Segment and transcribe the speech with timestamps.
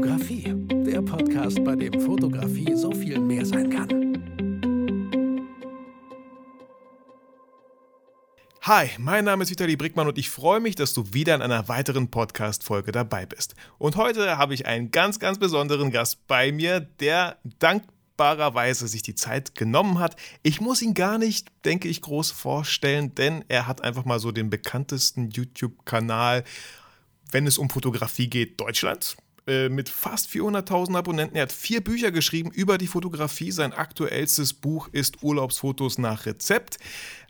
[0.00, 0.54] Fotografie,
[0.86, 4.16] der Podcast, bei dem Fotografie so viel mehr sein kann.
[8.62, 11.68] Hi, mein Name ist Vitali Brickmann und ich freue mich, dass du wieder in einer
[11.68, 13.54] weiteren Podcast-Folge dabei bist.
[13.76, 19.14] Und heute habe ich einen ganz, ganz besonderen Gast bei mir, der dankbarerweise sich die
[19.14, 20.16] Zeit genommen hat.
[20.42, 24.32] Ich muss ihn gar nicht, denke ich, groß vorstellen, denn er hat einfach mal so
[24.32, 26.44] den bekanntesten YouTube-Kanal,
[27.32, 29.18] wenn es um Fotografie geht, Deutschlands
[29.50, 31.36] äh, mit fast 400.000 Abonnenten.
[31.36, 33.50] Er hat vier Bücher geschrieben über die Fotografie.
[33.50, 36.78] Sein aktuellstes Buch ist Urlaubsfotos nach Rezept.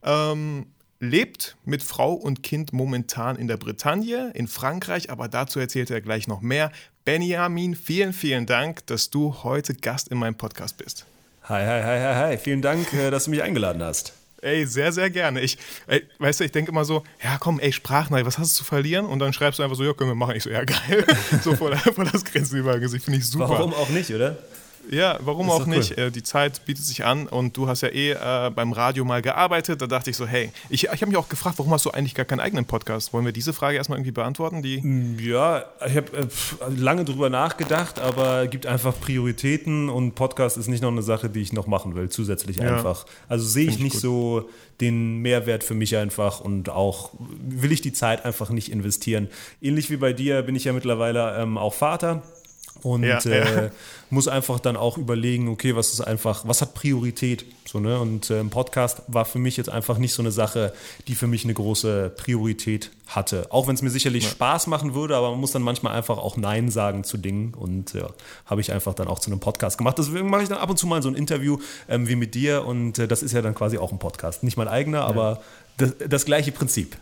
[0.03, 0.67] Ähm,
[0.99, 6.03] lebt mit Frau und Kind momentan in der Bretagne, in Frankreich, aber dazu erzählt er
[6.03, 6.71] gleich noch mehr.
[7.07, 11.07] Benjamin, vielen, vielen Dank, dass du heute Gast in meinem Podcast bist.
[11.45, 12.37] Hi, hi, hi, hi, hi.
[12.37, 14.20] Vielen Dank, äh, dass du mich eingeladen hast.
[14.43, 15.41] Ey, sehr, sehr gerne.
[15.41, 18.59] Ich, ey, weißt du, ich denke immer so, ja komm, ey, Sprachnachricht, was hast du
[18.59, 19.07] zu verlieren?
[19.07, 20.37] Und dann schreibst du einfach so, ja, können wir machen.
[20.37, 21.05] Ich so, ja, geil.
[21.43, 23.49] so vor, vor das Grenzen über Gesicht, finde ich super.
[23.49, 24.39] Warum auch nicht, oder?
[24.91, 25.93] Ja, warum auch nicht?
[25.96, 26.05] Cool.
[26.05, 29.23] Äh, die Zeit bietet sich an und du hast ja eh äh, beim Radio mal
[29.23, 29.80] gearbeitet.
[29.80, 32.15] Da dachte ich so, hey, ich, ich habe mich auch gefragt, warum hast du eigentlich
[32.15, 33.13] gar keinen eigenen Podcast?
[33.13, 34.63] Wollen wir diese Frage erstmal irgendwie beantworten?
[34.63, 36.27] Die mm, ja, ich habe äh,
[36.74, 41.30] lange drüber nachgedacht, aber es gibt einfach Prioritäten und Podcast ist nicht noch eine Sache,
[41.30, 42.77] die ich noch machen will, zusätzlich ja.
[42.77, 43.07] einfach.
[43.29, 44.02] Also sehe ich nicht gut.
[44.02, 49.29] so den Mehrwert für mich einfach und auch will ich die Zeit einfach nicht investieren.
[49.61, 52.23] Ähnlich wie bei dir bin ich ja mittlerweile ähm, auch Vater
[52.83, 53.71] und ja, äh, ja.
[54.11, 57.45] muss einfach dann auch überlegen, okay, was ist einfach, was hat Priorität?
[57.67, 57.99] So, ne?
[58.01, 60.73] Und äh, Podcast war für mich jetzt einfach nicht so eine Sache,
[61.09, 63.47] die für mich eine große Priorität hatte.
[63.51, 64.31] Auch wenn es mir sicherlich ja.
[64.31, 67.55] Spaß machen würde, aber man muss dann manchmal einfach auch Nein sagen zu Dingen.
[67.55, 68.09] Und ja,
[68.47, 69.99] habe ich einfach dann auch zu einem Podcast gemacht.
[69.99, 71.59] Deswegen mache ich dann ab und zu mal so ein Interview
[71.89, 74.43] ähm, wie mit dir und äh, das ist ja dann quasi auch ein Podcast.
[74.43, 75.43] Nicht mein eigener, aber
[75.77, 76.97] das, das gleiche Prinzip.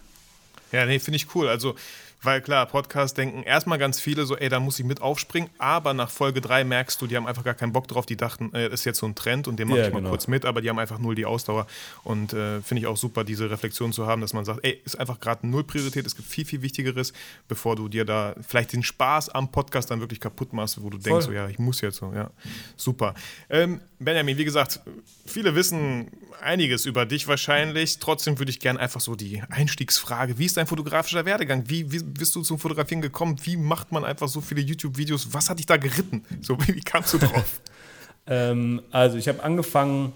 [0.73, 1.49] Ja, nee, finde ich cool.
[1.49, 1.75] Also
[2.22, 5.94] weil klar, Podcast denken erstmal ganz viele so, ey, da muss ich mit aufspringen, aber
[5.94, 8.69] nach Folge 3 merkst du, die haben einfach gar keinen Bock drauf, die dachten, äh,
[8.69, 10.10] ist jetzt so ein Trend und den mache ja, ich mal genau.
[10.10, 11.66] kurz mit, aber die haben einfach null die Ausdauer
[12.03, 14.98] und äh, finde ich auch super, diese Reflexion zu haben, dass man sagt, ey, ist
[14.98, 17.12] einfach gerade null Priorität, es gibt viel, viel Wichtigeres,
[17.47, 20.98] bevor du dir da vielleicht den Spaß am Podcast dann wirklich kaputt machst, wo du
[20.98, 21.12] Voll.
[21.12, 22.31] denkst, so, ja, ich muss jetzt so, ja,
[22.76, 23.14] super.
[23.48, 24.81] Ähm, Benjamin, wie gesagt,
[25.26, 26.09] viele wissen
[26.41, 30.66] einiges über dich wahrscheinlich, trotzdem würde ich gerne einfach so die Einstiegsfrage, wie ist dein
[30.66, 33.36] fotografischer Werdegang, wie, wie bist du zum Fotografieren gekommen?
[33.42, 35.32] Wie macht man einfach so viele YouTube-Videos?
[35.32, 36.24] Was hat dich da geritten?
[36.41, 37.60] So, wie kamst du drauf?
[38.26, 40.12] ähm, also ich habe angefangen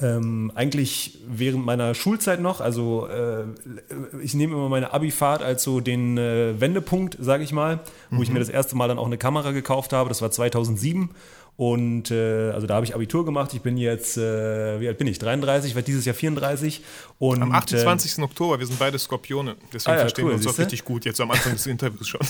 [0.00, 3.44] ähm, eigentlich während meiner Schulzeit noch, also äh,
[4.22, 7.80] ich nehme immer meine Abifahrt als so den äh, Wendepunkt, sage ich mal,
[8.10, 8.22] wo mhm.
[8.22, 10.08] ich mir das erste Mal dann auch eine Kamera gekauft habe.
[10.08, 11.10] Das war 2007
[11.58, 13.52] und äh, also da habe ich Abitur gemacht.
[13.52, 15.18] Ich bin jetzt, äh, wie alt bin ich?
[15.18, 16.82] 33, werde dieses Jahr 34.
[17.18, 18.18] Und, am 28.
[18.18, 19.56] Äh, Oktober, wir sind beide Skorpione.
[19.72, 22.06] Deswegen ah, ja, verstehen cool, wir uns auch richtig gut, jetzt am Anfang des Interviews
[22.06, 22.20] schon.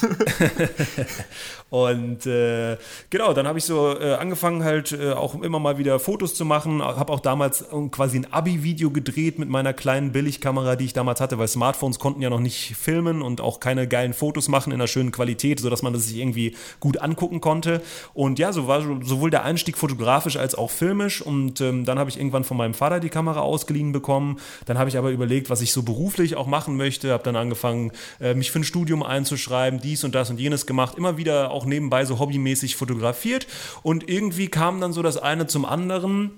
[1.68, 2.78] und äh,
[3.10, 6.46] genau, dann habe ich so äh, angefangen, halt äh, auch immer mal wieder Fotos zu
[6.46, 6.80] machen.
[6.80, 11.38] Habe auch damals quasi ein Abi-Video gedreht mit meiner kleinen Billigkamera, die ich damals hatte,
[11.38, 14.88] weil Smartphones konnten ja noch nicht filmen und auch keine geilen Fotos machen in einer
[14.88, 17.82] schönen Qualität, sodass man das sich irgendwie gut angucken konnte.
[18.14, 21.20] Und ja, so war so sowohl der Einstieg fotografisch als auch filmisch.
[21.20, 24.38] Und ähm, dann habe ich irgendwann von meinem Vater die Kamera ausgeliehen bekommen.
[24.66, 27.12] Dann habe ich aber überlegt, was ich so beruflich auch machen möchte.
[27.12, 30.96] Habe dann angefangen, äh, mich für ein Studium einzuschreiben, dies und das und jenes gemacht.
[30.96, 33.46] Immer wieder auch nebenbei so hobbymäßig fotografiert.
[33.82, 36.30] Und irgendwie kam dann so das eine zum anderen.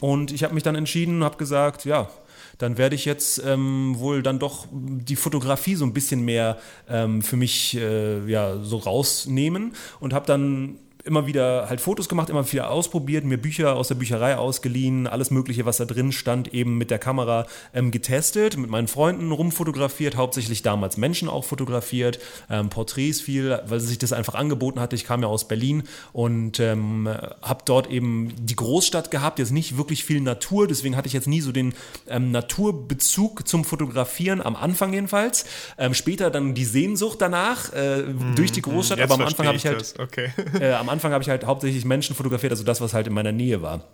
[0.00, 2.10] Und ich habe mich dann entschieden und habe gesagt, ja,
[2.58, 7.22] dann werde ich jetzt ähm, wohl dann doch die Fotografie so ein bisschen mehr ähm,
[7.22, 12.50] für mich äh, ja, so rausnehmen und habe dann immer wieder halt Fotos gemacht, immer
[12.50, 16.76] wieder ausprobiert, mir Bücher aus der Bücherei ausgeliehen, alles Mögliche, was da drin stand, eben
[16.78, 22.18] mit der Kamera ähm, getestet, mit meinen Freunden rumfotografiert, hauptsächlich damals Menschen auch fotografiert,
[22.50, 24.96] ähm, Porträts viel, weil sich das einfach angeboten hatte.
[24.96, 27.08] Ich kam ja aus Berlin und ähm,
[27.40, 31.28] habe dort eben die Großstadt gehabt, jetzt nicht wirklich viel Natur, deswegen hatte ich jetzt
[31.28, 31.74] nie so den
[32.08, 35.46] ähm, Naturbezug zum Fotografieren, am Anfang jedenfalls.
[35.78, 39.56] Ähm, später dann die Sehnsucht danach äh, mm, durch die Großstadt, aber am Anfang habe
[39.56, 40.30] ich halt okay.
[40.60, 43.32] äh, am Anfang habe ich halt hauptsächlich Menschen fotografiert, also das, was halt in meiner
[43.32, 43.84] Nähe war.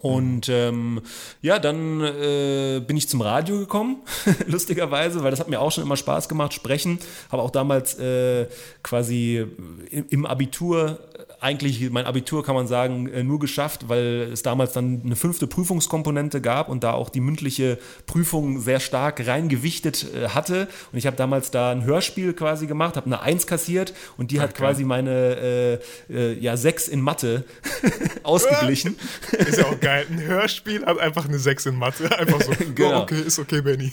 [0.00, 1.00] Und ähm,
[1.40, 4.02] ja, dann äh, bin ich zum Radio gekommen,
[4.46, 6.98] lustigerweise, weil das hat mir auch schon immer Spaß gemacht, sprechen.
[7.32, 8.48] Habe auch damals äh,
[8.82, 9.46] quasi
[9.90, 10.98] im Abitur
[11.40, 15.46] eigentlich mein Abitur, kann man sagen, äh, nur geschafft, weil es damals dann eine fünfte
[15.46, 20.68] Prüfungskomponente gab und da auch die mündliche Prüfung sehr stark reingewichtet äh, hatte.
[20.92, 24.36] Und ich habe damals da ein Hörspiel quasi gemacht, habe eine Eins kassiert und die
[24.36, 24.44] okay.
[24.44, 25.80] hat quasi meine
[26.10, 27.44] äh, äh, ja, Sechs in Mathe
[28.24, 28.96] ausgeglichen.
[29.32, 30.06] Ist ja auch geil.
[30.10, 32.08] Ein Hörspiel hat einfach eine Sechs in Mathe.
[32.18, 33.00] Einfach so, genau.
[33.00, 33.92] oh, okay, ist okay, Benny.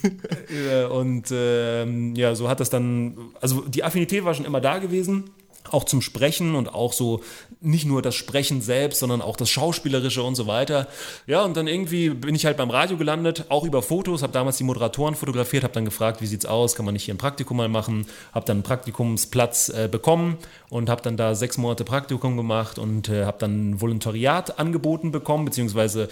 [0.89, 5.25] und ähm, ja, so hat das dann, also die Affinität war schon immer da gewesen
[5.71, 7.21] auch zum Sprechen und auch so
[7.61, 10.87] nicht nur das Sprechen selbst, sondern auch das Schauspielerische und so weiter.
[11.25, 14.57] Ja, und dann irgendwie bin ich halt beim Radio gelandet, auch über Fotos, habe damals
[14.57, 17.57] die Moderatoren fotografiert, habe dann gefragt, wie sieht's aus, kann man nicht hier ein Praktikum
[17.57, 20.37] mal machen, habe dann einen Praktikumsplatz äh, bekommen
[20.69, 25.11] und habe dann da sechs Monate Praktikum gemacht und äh, habe dann ein Volontariat angeboten
[25.11, 26.09] bekommen, beziehungsweise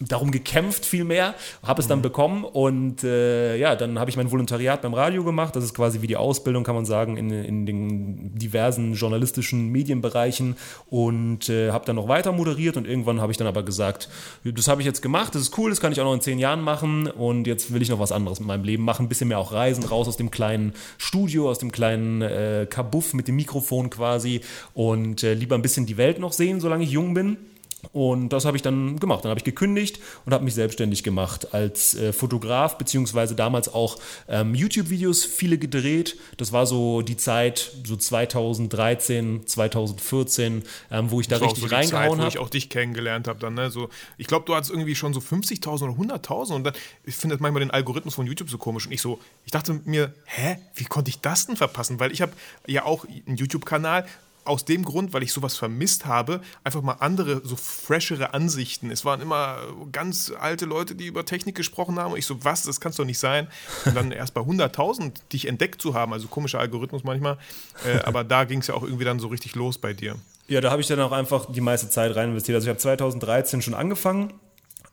[0.00, 2.02] darum gekämpft vielmehr, habe es dann mhm.
[2.02, 6.02] bekommen und äh, ja, dann habe ich mein Volontariat beim Radio gemacht, das ist quasi
[6.02, 10.56] wie die Ausbildung, kann man sagen, in, in den diversen journalistischen Medienbereichen
[10.90, 14.08] und äh, habe dann noch weiter moderiert und irgendwann habe ich dann aber gesagt,
[14.44, 16.38] das habe ich jetzt gemacht, das ist cool, das kann ich auch noch in zehn
[16.38, 19.28] Jahren machen und jetzt will ich noch was anderes mit meinem Leben machen, ein bisschen
[19.28, 23.36] mehr auch reisen, raus aus dem kleinen Studio, aus dem kleinen äh, Kabuff mit dem
[23.36, 24.40] Mikrofon quasi
[24.74, 27.36] und äh, lieber ein bisschen die Welt noch sehen, solange ich jung bin.
[27.90, 29.24] Und das habe ich dann gemacht.
[29.24, 33.98] Dann habe ich gekündigt und habe mich selbstständig gemacht als äh, Fotograf, beziehungsweise damals auch
[34.28, 36.16] ähm, YouTube-Videos viele gedreht.
[36.36, 42.12] Das war so die Zeit, so 2013, 2014, ähm, wo ich da richtig so reingehauen
[42.12, 42.22] habe.
[42.22, 43.54] Wo ich auch dich kennengelernt habe dann.
[43.54, 43.70] Ne?
[43.70, 46.74] So, ich glaube, du hattest irgendwie schon so 50.000 oder 100.000 und dann,
[47.04, 50.14] ich finde manchmal den Algorithmus von YouTube so komisch und ich so, ich dachte mir,
[50.24, 51.98] hä, wie konnte ich das denn verpassen?
[51.98, 52.32] Weil ich habe
[52.66, 54.06] ja auch einen YouTube-Kanal,
[54.44, 58.90] aus dem Grund, weil ich sowas vermisst habe, einfach mal andere, so freshere Ansichten.
[58.90, 59.58] Es waren immer
[59.92, 62.12] ganz alte Leute, die über Technik gesprochen haben.
[62.12, 63.48] Und ich so, was, das kann doch nicht sein.
[63.84, 67.38] Und dann erst bei 100.000 dich entdeckt zu haben, also komischer Algorithmus manchmal.
[67.86, 70.16] Äh, aber da ging es ja auch irgendwie dann so richtig los bei dir.
[70.48, 72.56] Ja, da habe ich dann auch einfach die meiste Zeit rein investiert.
[72.56, 74.32] Also ich habe 2013 schon angefangen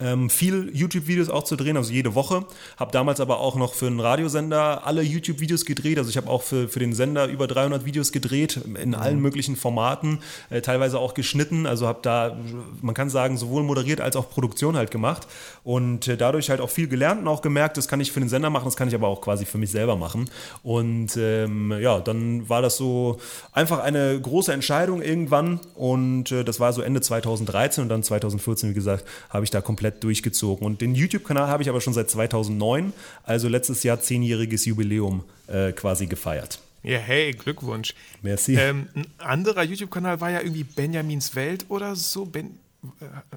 [0.01, 2.45] ähm, viel YouTube-Videos auch zu drehen, also jede Woche.
[2.77, 5.97] Habe damals aber auch noch für einen Radiosender alle YouTube-Videos gedreht.
[5.97, 9.23] Also ich habe auch für, für den Sender über 300 Videos gedreht, in allen mhm.
[9.23, 10.19] möglichen Formaten,
[10.49, 11.65] äh, teilweise auch geschnitten.
[11.65, 12.37] Also habe da,
[12.81, 15.27] man kann sagen, sowohl moderiert als auch Produktion halt gemacht.
[15.65, 18.29] Und äh, dadurch halt auch viel gelernt und auch gemerkt, das kann ich für den
[18.29, 20.29] Sender machen, das kann ich aber auch quasi für mich selber machen.
[20.63, 23.19] Und ähm, ja, dann war das so
[23.51, 25.59] einfach eine große Entscheidung irgendwann.
[25.75, 29.59] Und äh, das war so Ende 2013 und dann 2014, wie gesagt, habe ich da
[29.59, 30.65] komplett komplett durchgezogen.
[30.65, 32.94] Und den YouTube-Kanal habe ich aber schon seit 2009,
[33.24, 36.59] also letztes Jahr zehnjähriges Jubiläum äh, quasi gefeiert.
[36.83, 37.94] Ja, hey, Glückwunsch.
[38.21, 38.56] Merci.
[38.56, 42.25] Ähm, ein anderer YouTube-Kanal war ja irgendwie Benjamins Welt oder so.
[42.25, 42.57] Ben,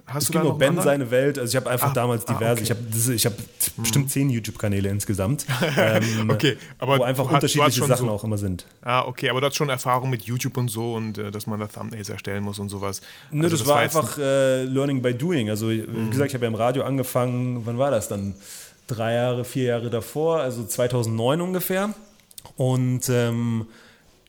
[0.06, 1.36] Hast es du gibt noch Ben seine Welt.
[1.36, 2.44] Also ich habe einfach ah, damals diverse.
[2.44, 2.62] Ah, okay.
[2.62, 3.82] Ich habe ich hab hm.
[3.82, 5.46] bestimmt zehn YouTube-Kanäle insgesamt.
[5.74, 8.66] Ähm, okay, aber wo einfach hat, unterschiedliche Sachen so, auch immer sind.
[8.82, 11.58] Ah, okay, aber du hast schon Erfahrung mit YouTube und so und äh, dass man
[11.58, 13.00] da Thumbnails erstellen muss und sowas.
[13.30, 15.50] Nö, also das, das, war, war einfach äh, Learning by Doing.
[15.50, 16.10] Also wie mhm.
[16.10, 17.64] gesagt, ich habe ja im Radio angefangen.
[17.64, 18.34] Wann war das dann?
[18.86, 21.94] Drei Jahre, vier Jahre davor, also 2009 ungefähr.
[22.56, 23.66] Und ähm,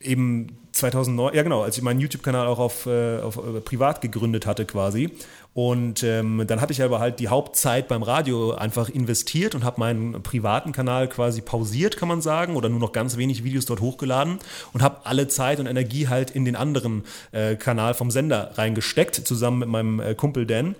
[0.03, 4.45] eben 2009, ja genau, als ich meinen YouTube-Kanal auch auf, äh, auf äh, privat gegründet
[4.45, 5.11] hatte quasi.
[5.53, 9.79] Und ähm, dann hatte ich aber halt die Hauptzeit beim Radio einfach investiert und habe
[9.79, 13.79] meinen privaten Kanal quasi pausiert, kann man sagen, oder nur noch ganz wenig Videos dort
[13.79, 14.39] hochgeladen
[14.73, 19.15] und habe alle Zeit und Energie halt in den anderen äh, Kanal vom Sender reingesteckt,
[19.15, 20.75] zusammen mit meinem äh, Kumpel Dan.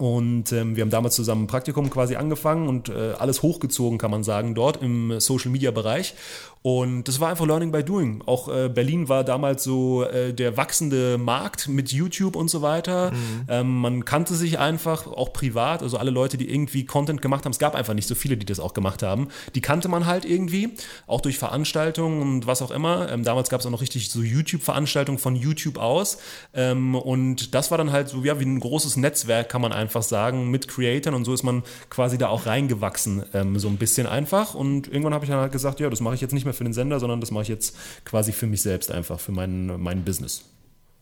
[0.00, 4.10] Und ähm, wir haben damals zusammen ein Praktikum quasi angefangen und äh, alles hochgezogen, kann
[4.10, 6.14] man sagen, dort im Social Media Bereich.
[6.62, 8.22] Und das war einfach Learning by Doing.
[8.26, 13.12] Auch äh, Berlin war damals so äh, der wachsende Markt mit YouTube und so weiter.
[13.12, 13.44] Mhm.
[13.48, 17.52] Ähm, man kannte sich einfach, auch privat, also alle Leute, die irgendwie Content gemacht haben.
[17.52, 19.28] Es gab einfach nicht so viele, die das auch gemacht haben.
[19.54, 20.74] Die kannte man halt irgendwie,
[21.06, 23.10] auch durch Veranstaltungen und was auch immer.
[23.10, 26.18] Ähm, damals gab es auch noch richtig so YouTube-Veranstaltungen von YouTube aus.
[26.52, 30.02] Ähm, und das war dann halt so ja, wie ein großes Netzwerk, kann man einfach
[30.02, 31.14] sagen, mit Creatoren.
[31.14, 34.54] Und so ist man quasi da auch reingewachsen, ähm, so ein bisschen einfach.
[34.54, 36.54] Und irgendwann habe ich dann halt gesagt, ja, das mache ich jetzt nicht mehr mehr
[36.54, 39.80] für den Sender, sondern das mache ich jetzt quasi für mich selbst einfach, für mein,
[39.80, 40.44] mein Business.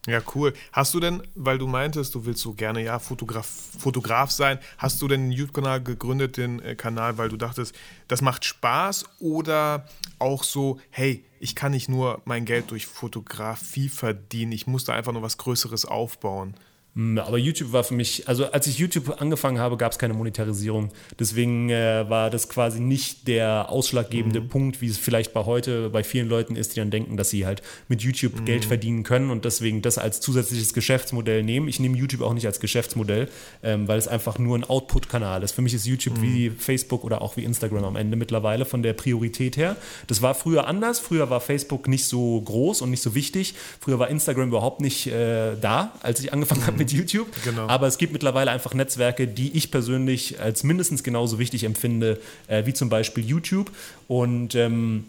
[0.06, 0.54] Ja, cool.
[0.72, 3.46] Hast du denn, weil du meintest, du willst so gerne ja Fotograf,
[3.78, 7.74] Fotograf sein, hast du denn einen YouTube-Kanal gegründet, den äh, Kanal, weil du dachtest,
[8.06, 9.86] das macht Spaß oder
[10.18, 14.94] auch so, hey, ich kann nicht nur mein Geld durch Fotografie verdienen, ich muss da
[14.94, 16.54] einfach nur was Größeres aufbauen?
[16.98, 20.14] Hm, aber YouTube war für mich, also als ich YouTube angefangen habe, gab es keine
[20.14, 20.90] Monetarisierung.
[21.16, 24.48] Deswegen äh, war das quasi nicht der ausschlaggebende mhm.
[24.48, 27.46] Punkt, wie es vielleicht bei heute bei vielen Leuten ist, die dann denken, dass sie
[27.46, 28.46] halt mit YouTube mhm.
[28.46, 31.68] Geld verdienen können und deswegen das als zusätzliches Geschäftsmodell nehmen.
[31.68, 33.28] Ich nehme YouTube auch nicht als Geschäftsmodell,
[33.62, 35.52] ähm, weil es einfach nur ein Output-Kanal ist.
[35.52, 36.22] Für mich ist YouTube mhm.
[36.22, 39.76] wie Facebook oder auch wie Instagram am Ende mittlerweile von der Priorität her.
[40.08, 40.98] Das war früher anders.
[40.98, 43.54] Früher war Facebook nicht so groß und nicht so wichtig.
[43.78, 47.28] Früher war Instagram überhaupt nicht äh, da, als ich angefangen habe mit mit YouTube.
[47.44, 47.66] Genau.
[47.66, 52.66] Aber es gibt mittlerweile einfach Netzwerke, die ich persönlich als mindestens genauso wichtig empfinde, äh,
[52.66, 53.70] wie zum Beispiel YouTube.
[54.06, 55.04] Und ähm,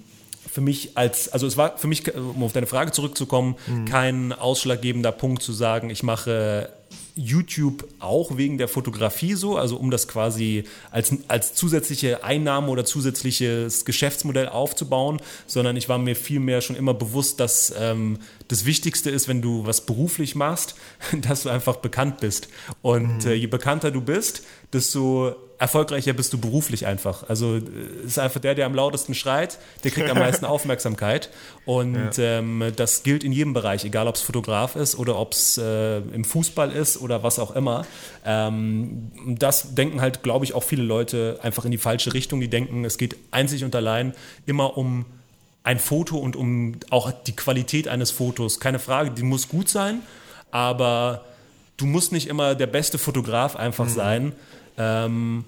[0.52, 3.86] für mich als, also es war für mich, um auf deine Frage zurückzukommen, mhm.
[3.86, 6.70] kein ausschlaggebender Punkt zu sagen, ich mache
[7.16, 12.86] YouTube auch wegen der Fotografie so, also um das quasi als, als zusätzliche Einnahme oder
[12.86, 19.10] zusätzliches Geschäftsmodell aufzubauen, sondern ich war mir vielmehr schon immer bewusst, dass ähm, das Wichtigste
[19.10, 20.76] ist, wenn du was beruflich machst,
[21.22, 22.48] dass du einfach bekannt bist.
[22.82, 23.32] Und mhm.
[23.32, 27.28] äh, je bekannter du bist, desto erfolgreicher bist du beruflich einfach.
[27.28, 31.30] Also es ist einfach der, der am lautesten schreit, der kriegt am meisten Aufmerksamkeit.
[31.66, 32.40] Und ja.
[32.40, 35.98] ähm, das gilt in jedem Bereich, egal ob es Fotograf ist oder ob es äh,
[35.98, 37.86] im Fußball ist oder was auch immer.
[38.26, 42.40] Ähm, das denken halt, glaube ich, auch viele Leute einfach in die falsche Richtung.
[42.40, 44.14] Die denken, es geht einzig und allein
[44.46, 45.06] immer um
[45.64, 48.62] ein Foto und um auch die Qualität eines Fotos.
[48.62, 50.02] Keine Frage, die muss gut sein,
[50.52, 51.26] aber
[51.76, 53.90] du musst nicht immer der beste Fotograf einfach mhm.
[53.90, 54.34] sein
[54.80, 55.46] ähm,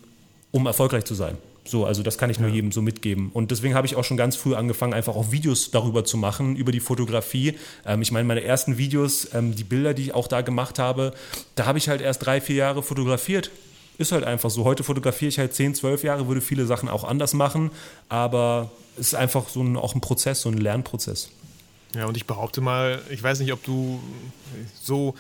[0.51, 1.37] um erfolgreich zu sein.
[1.63, 2.55] So, also das kann ich nur ja.
[2.55, 3.29] jedem so mitgeben.
[3.33, 6.55] Und deswegen habe ich auch schon ganz früh angefangen, einfach auch Videos darüber zu machen,
[6.55, 7.57] über die Fotografie.
[7.85, 11.13] Ähm, ich meine, meine ersten Videos, ähm, die Bilder, die ich auch da gemacht habe,
[11.55, 13.51] da habe ich halt erst drei, vier Jahre fotografiert.
[13.97, 14.65] Ist halt einfach so.
[14.65, 17.69] Heute fotografiere ich halt zehn, zwölf Jahre, würde viele Sachen auch anders machen,
[18.09, 21.29] aber es ist einfach so ein, auch ein Prozess, so ein Lernprozess.
[21.95, 23.99] Ja, und ich behaupte mal, ich weiß nicht, ob du
[24.81, 25.13] so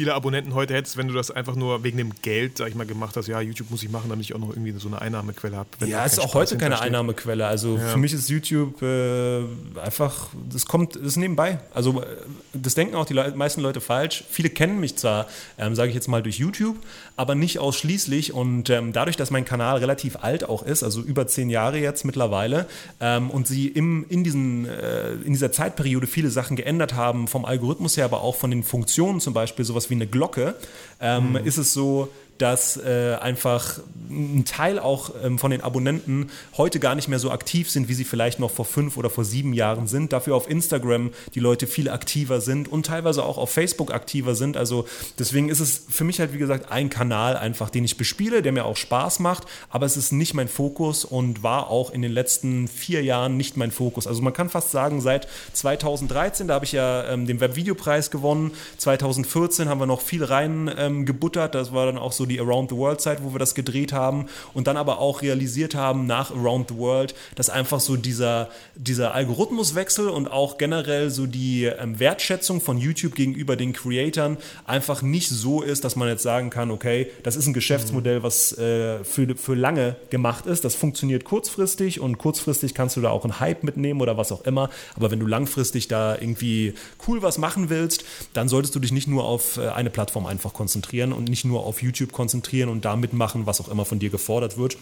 [0.00, 2.86] viele Abonnenten heute hättest, wenn du das einfach nur wegen dem Geld, sag ich mal,
[2.86, 3.26] gemacht hast.
[3.26, 5.68] Ja, YouTube muss ich machen, damit ich auch noch irgendwie so eine Einnahmequelle habe.
[5.84, 7.46] Ja, es ist auch Spaß heute keine Einnahmequelle.
[7.46, 7.86] Also ja.
[7.86, 9.42] für mich ist YouTube äh,
[9.78, 11.58] einfach, das kommt, das ist nebenbei.
[11.74, 12.06] Also äh,
[12.54, 14.24] das denken auch die Le meisten Leute falsch.
[14.30, 15.26] Viele kennen mich zwar,
[15.58, 16.78] ähm, sage ich jetzt mal, durch YouTube,
[17.16, 18.32] aber nicht ausschließlich.
[18.32, 22.06] Und ähm, dadurch, dass mein Kanal relativ alt auch ist, also über zehn Jahre jetzt
[22.06, 22.64] mittlerweile,
[23.00, 27.44] ähm, und sie im, in, diesen, äh, in dieser Zeitperiode viele Sachen geändert haben, vom
[27.44, 30.54] Algorithmus her, aber auch von den Funktionen zum Beispiel, sowas wie eine Glocke,
[31.00, 31.36] ähm, mhm.
[31.36, 32.08] ist es so,
[32.40, 37.30] dass äh, einfach ein Teil auch ähm, von den Abonnenten heute gar nicht mehr so
[37.30, 40.12] aktiv sind, wie sie vielleicht noch vor fünf oder vor sieben Jahren sind.
[40.12, 44.56] Dafür auf Instagram die Leute viel aktiver sind und teilweise auch auf Facebook aktiver sind.
[44.56, 44.86] Also
[45.18, 48.52] deswegen ist es für mich halt, wie gesagt, ein Kanal einfach, den ich bespiele, der
[48.52, 52.12] mir auch Spaß macht, aber es ist nicht mein Fokus und war auch in den
[52.12, 54.06] letzten vier Jahren nicht mein Fokus.
[54.06, 58.52] Also man kann fast sagen, seit 2013, da habe ich ja ähm, den Webvideopreis gewonnen.
[58.78, 61.54] 2014 haben wir noch viel rein ähm, gebuttert.
[61.54, 64.26] Das war dann auch so die Around the World Zeit, wo wir das gedreht haben
[64.54, 69.14] und dann aber auch realisiert haben nach Around the World, dass einfach so dieser, dieser
[69.14, 75.28] Algorithmuswechsel und auch generell so die ähm, Wertschätzung von YouTube gegenüber den Creatoren einfach nicht
[75.28, 79.36] so ist, dass man jetzt sagen kann, okay, das ist ein Geschäftsmodell, was äh, für,
[79.36, 80.64] für lange gemacht ist.
[80.64, 84.42] Das funktioniert kurzfristig und kurzfristig kannst du da auch einen Hype mitnehmen oder was auch
[84.42, 84.70] immer.
[84.94, 86.74] Aber wenn du langfristig da irgendwie
[87.06, 90.52] cool was machen willst, dann solltest du dich nicht nur auf äh, eine Plattform einfach
[90.52, 93.98] konzentrieren und nicht nur auf YouTube konzentrieren konzentrieren und da mitmachen, was auch immer von
[93.98, 94.76] dir gefordert wird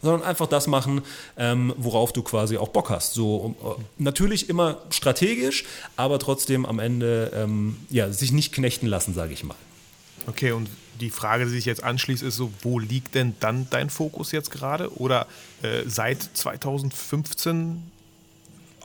[0.00, 1.02] sondern einfach das machen,
[1.36, 3.14] ähm, worauf du quasi auch Bock hast.
[3.14, 5.64] So äh, natürlich immer strategisch,
[5.96, 9.56] aber trotzdem am Ende ähm, ja sich nicht knechten lassen, sage ich mal.
[10.28, 10.68] Okay, und
[11.00, 14.52] die Frage, die sich jetzt anschließt, ist so, wo liegt denn dann dein Fokus jetzt
[14.52, 14.96] gerade?
[14.98, 15.26] Oder
[15.62, 17.82] äh, seit 2015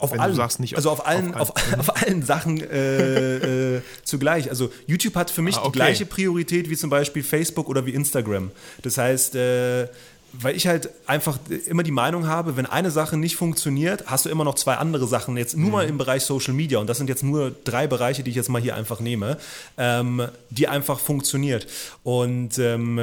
[0.04, 1.80] auf Wenn allen, nicht also auf allen, auf, allen.
[1.80, 4.50] Auf, auf allen Sachen äh, äh, zugleich.
[4.50, 5.70] Also YouTube hat für mich ah, okay.
[5.72, 8.52] die gleiche Priorität wie zum Beispiel Facebook oder wie Instagram.
[8.82, 9.88] Das heißt, äh,
[10.34, 14.30] weil ich halt einfach immer die Meinung habe, wenn eine Sache nicht funktioniert, hast du
[14.30, 15.72] immer noch zwei andere Sachen, jetzt nur mhm.
[15.72, 18.50] mal im Bereich Social Media, und das sind jetzt nur drei Bereiche, die ich jetzt
[18.50, 19.38] mal hier einfach nehme,
[19.78, 21.68] ähm, die einfach funktioniert.
[22.04, 23.00] Und ähm,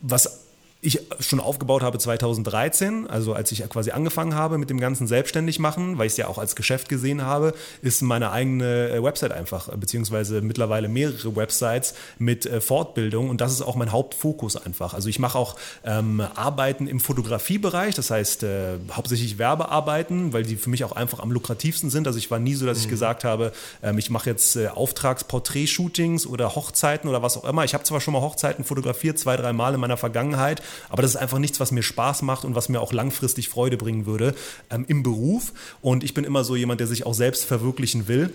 [0.00, 0.47] was
[0.80, 5.58] ich schon aufgebaut habe 2013, also als ich quasi angefangen habe mit dem ganzen selbstständig
[5.58, 9.32] machen, weil ich es ja auch als Geschäft gesehen habe, ist meine eigene äh, Website
[9.32, 14.94] einfach, beziehungsweise mittlerweile mehrere Websites mit äh, Fortbildung und das ist auch mein Hauptfokus einfach.
[14.94, 20.54] Also ich mache auch ähm, Arbeiten im Fotografiebereich, das heißt äh, hauptsächlich Werbearbeiten, weil die
[20.54, 22.06] für mich auch einfach am lukrativsten sind.
[22.06, 22.90] Also ich war nie so, dass ich mhm.
[22.90, 23.50] gesagt habe,
[23.82, 27.64] ähm, ich mache jetzt äh, Auftragsporträt-Shootings oder Hochzeiten oder was auch immer.
[27.64, 31.12] Ich habe zwar schon mal Hochzeiten fotografiert, zwei, drei Mal in meiner Vergangenheit, aber das
[31.12, 34.34] ist einfach nichts, was mir Spaß macht und was mir auch langfristig Freude bringen würde
[34.70, 35.52] ähm, im Beruf.
[35.82, 38.32] Und ich bin immer so jemand, der sich auch selbst verwirklichen will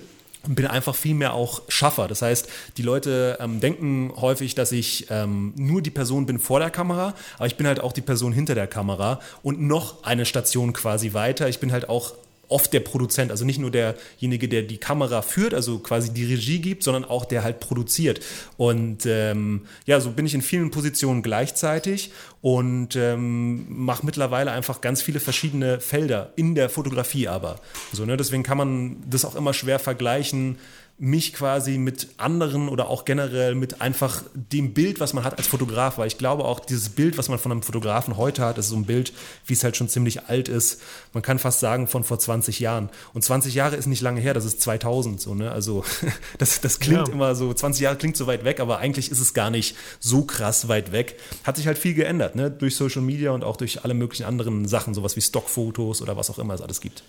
[0.48, 2.08] und bin einfach viel mehr auch Schaffer.
[2.08, 6.60] Das heißt, die Leute ähm, denken häufig, dass ich ähm, nur die Person bin vor
[6.60, 10.26] der Kamera, aber ich bin halt auch die Person hinter der Kamera und noch eine
[10.26, 11.48] Station quasi weiter.
[11.48, 12.14] Ich bin halt auch
[12.50, 16.60] oft der Produzent, also nicht nur derjenige, der die Kamera führt, also quasi die Regie
[16.60, 18.20] gibt, sondern auch der halt produziert.
[18.58, 24.82] Und ähm, ja, so bin ich in vielen Positionen gleichzeitig und ähm, mache mittlerweile einfach
[24.82, 27.60] ganz viele verschiedene Felder in der Fotografie aber.
[27.92, 30.58] So, ne, deswegen kann man das auch immer schwer vergleichen
[31.00, 35.48] mich quasi mit anderen oder auch generell mit einfach dem Bild, was man hat als
[35.48, 38.70] Fotograf, weil ich glaube auch dieses Bild, was man von einem Fotografen heute hat, ist
[38.70, 39.12] so ein Bild,
[39.48, 40.82] wie es halt schon ziemlich alt ist.
[41.12, 42.90] Man kann fast sagen von vor 20 Jahren.
[43.14, 45.52] Und 20 Jahre ist nicht lange her, das ist 2000 so, ne?
[45.52, 45.84] Also
[46.38, 47.14] das, das klingt ja.
[47.14, 50.24] immer so, 20 Jahre klingt so weit weg, aber eigentlich ist es gar nicht so
[50.24, 51.20] krass weit weg.
[51.44, 52.52] Hat sich halt viel geändert, ne?
[52.52, 56.30] Durch Social Media und auch durch alle möglichen anderen Sachen, sowas wie Stockfotos oder was
[56.30, 57.04] auch immer es alles gibt.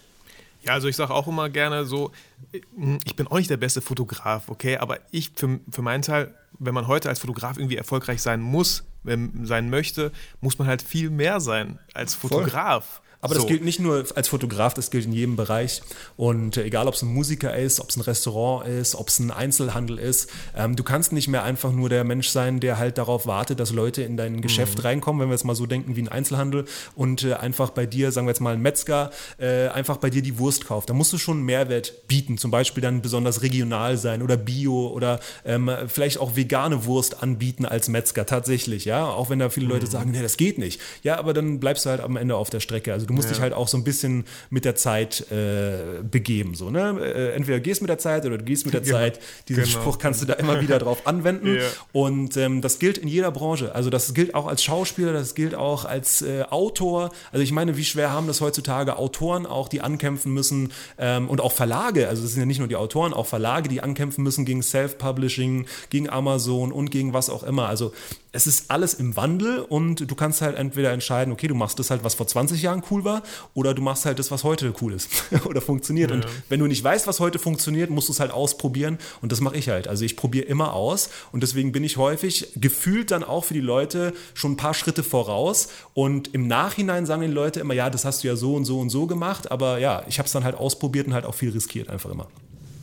[0.64, 2.11] Ja, also ich sage auch immer gerne so,
[3.04, 6.75] ich bin auch nicht der beste Fotograf, okay, aber ich für, für meinen Teil, wenn
[6.75, 11.11] man heute als Fotograf irgendwie erfolgreich sein muss, wenn, sein möchte, muss man halt viel
[11.11, 12.87] mehr sein als Fotograf.
[12.87, 13.03] Voll.
[13.25, 13.40] Aber so.
[13.40, 15.81] das gilt nicht nur als Fotograf, das gilt in jedem Bereich.
[16.19, 19.19] Und äh, egal, ob es ein Musiker ist, ob es ein Restaurant ist, ob es
[19.19, 22.99] ein Einzelhandel ist, ähm, du kannst nicht mehr einfach nur der Mensch sein, der halt
[22.99, 24.85] darauf wartet, dass Leute in dein Geschäft mhm.
[24.85, 26.66] reinkommen, wenn wir jetzt mal so denken wie ein Einzelhandel
[26.97, 30.21] und äh, einfach bei dir, sagen wir jetzt mal ein Metzger, äh, einfach bei dir
[30.21, 30.90] die Wurst kauft.
[30.90, 35.19] Da musst du schon Mehrwert bieten, zum Beispiel dann besonders regional sein oder bio oder
[35.47, 39.87] ähm, vielleicht auch vegane Wurst anbieten als Metzger tatsächlich, ja, auch wenn da viele Leute
[39.87, 39.90] mhm.
[39.90, 40.78] sagen, nee, das geht nicht.
[41.02, 42.93] Ja, aber dann bleibst du halt am Ende auf der Strecke.
[42.93, 43.35] Also du musst ja.
[43.35, 46.54] dich halt auch so ein bisschen mit der Zeit äh, begeben.
[46.54, 46.99] So, ne?
[47.00, 49.21] Äh, entweder gehst mit der Zeit oder du gehst mit der Zeit.
[49.49, 49.80] Diesen genau.
[49.80, 51.54] Spruch kannst du da immer wieder drauf anwenden.
[51.54, 51.61] Ja.
[51.92, 53.75] Und ähm, das gilt in jeder Branche.
[53.75, 57.11] Also das gilt auch als Schauspieler, das gilt auch als äh, Autor.
[57.30, 61.40] Also ich meine, wie schwer haben das heutzutage Autoren auch, die ankämpfen müssen ähm, und
[61.40, 62.09] auch Verlage.
[62.09, 65.66] Also das sind ja nicht nur die Autoren, auch Verlage, die ankämpfen müssen gegen Self-Publishing,
[65.90, 67.68] gegen Amazon und gegen was auch immer.
[67.68, 67.92] Also
[68.35, 71.90] es ist alles im Wandel und du kannst halt entweder entscheiden, okay, du machst das
[71.90, 73.23] halt, was vor 20 Jahren cool war,
[73.54, 75.08] oder du machst halt das, was heute cool ist
[75.44, 76.11] oder funktioniert.
[76.11, 76.16] Ja.
[76.16, 79.40] Und wenn du nicht weißt, was heute funktioniert, musst du es halt ausprobieren und das
[79.40, 79.88] mache ich halt.
[79.88, 83.61] Also ich probiere immer aus und deswegen bin ich häufig gefühlt dann auch für die
[83.61, 88.04] Leute schon ein paar Schritte voraus und im Nachhinein sagen die Leute immer, ja, das
[88.04, 90.44] hast du ja so und so und so gemacht, aber ja, ich habe es dann
[90.44, 92.28] halt ausprobiert und halt auch viel riskiert einfach immer.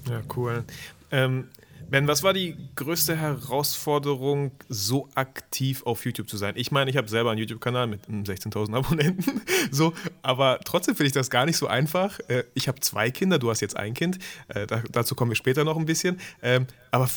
[0.10, 0.64] Ja, cool.
[1.12, 1.50] Ähm,
[1.92, 6.54] Ben, was war die größte Herausforderung, so aktiv auf YouTube zu sein?
[6.56, 11.12] Ich meine, ich habe selber einen YouTube-Kanal mit 16.000 Abonnenten, so, aber trotzdem finde ich
[11.12, 12.22] das gar nicht so einfach.
[12.30, 15.66] Äh, ich habe zwei Kinder, du hast jetzt ein Kind, äh, dazu kommen wir später
[15.66, 16.18] noch ein bisschen.
[16.42, 17.10] Ähm, aber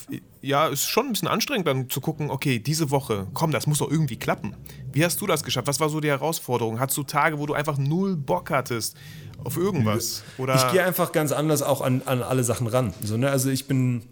[0.43, 3.69] ja, es ist schon ein bisschen anstrengend dann zu gucken, okay, diese Woche, komm, das
[3.69, 4.57] muss doch irgendwie klappen.
[4.93, 5.69] Wie hast du das geschafft?
[5.69, 6.81] Was war so die Herausforderung?
[6.81, 8.97] Hattest du Tage, wo du einfach null Bock hattest
[9.45, 10.25] auf irgendwas?
[10.37, 12.93] Oder ich gehe einfach ganz anders auch an, an alle Sachen ran.
[13.05, 13.31] So, ne?
[13.31, 14.03] Also ich bin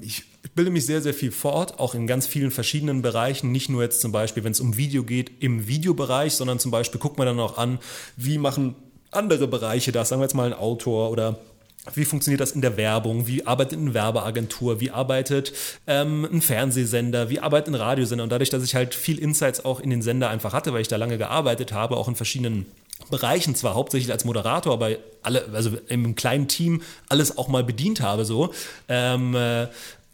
[0.00, 3.52] ich bilde mich sehr, sehr viel fort, auch in ganz vielen verschiedenen Bereichen.
[3.52, 7.00] Nicht nur jetzt zum Beispiel, wenn es um Video geht, im Videobereich, sondern zum Beispiel
[7.00, 7.78] guckt man dann auch an,
[8.16, 8.74] wie machen
[9.10, 11.38] andere Bereiche das, sagen wir jetzt mal ein Autor oder
[11.94, 13.26] wie funktioniert das in der Werbung?
[13.26, 14.80] Wie arbeitet eine Werbeagentur?
[14.80, 15.52] Wie arbeitet
[15.88, 17.28] ähm, ein Fernsehsender?
[17.28, 18.22] Wie arbeitet ein Radiosender?
[18.22, 20.88] Und dadurch, dass ich halt viel Insights auch in den Sender einfach hatte, weil ich
[20.88, 22.66] da lange gearbeitet habe, auch in verschiedenen
[23.10, 24.90] Bereichen, zwar hauptsächlich als Moderator, aber
[25.22, 28.52] alle, also im kleinen Team alles auch mal bedient habe, so,
[28.88, 29.68] ähm, äh,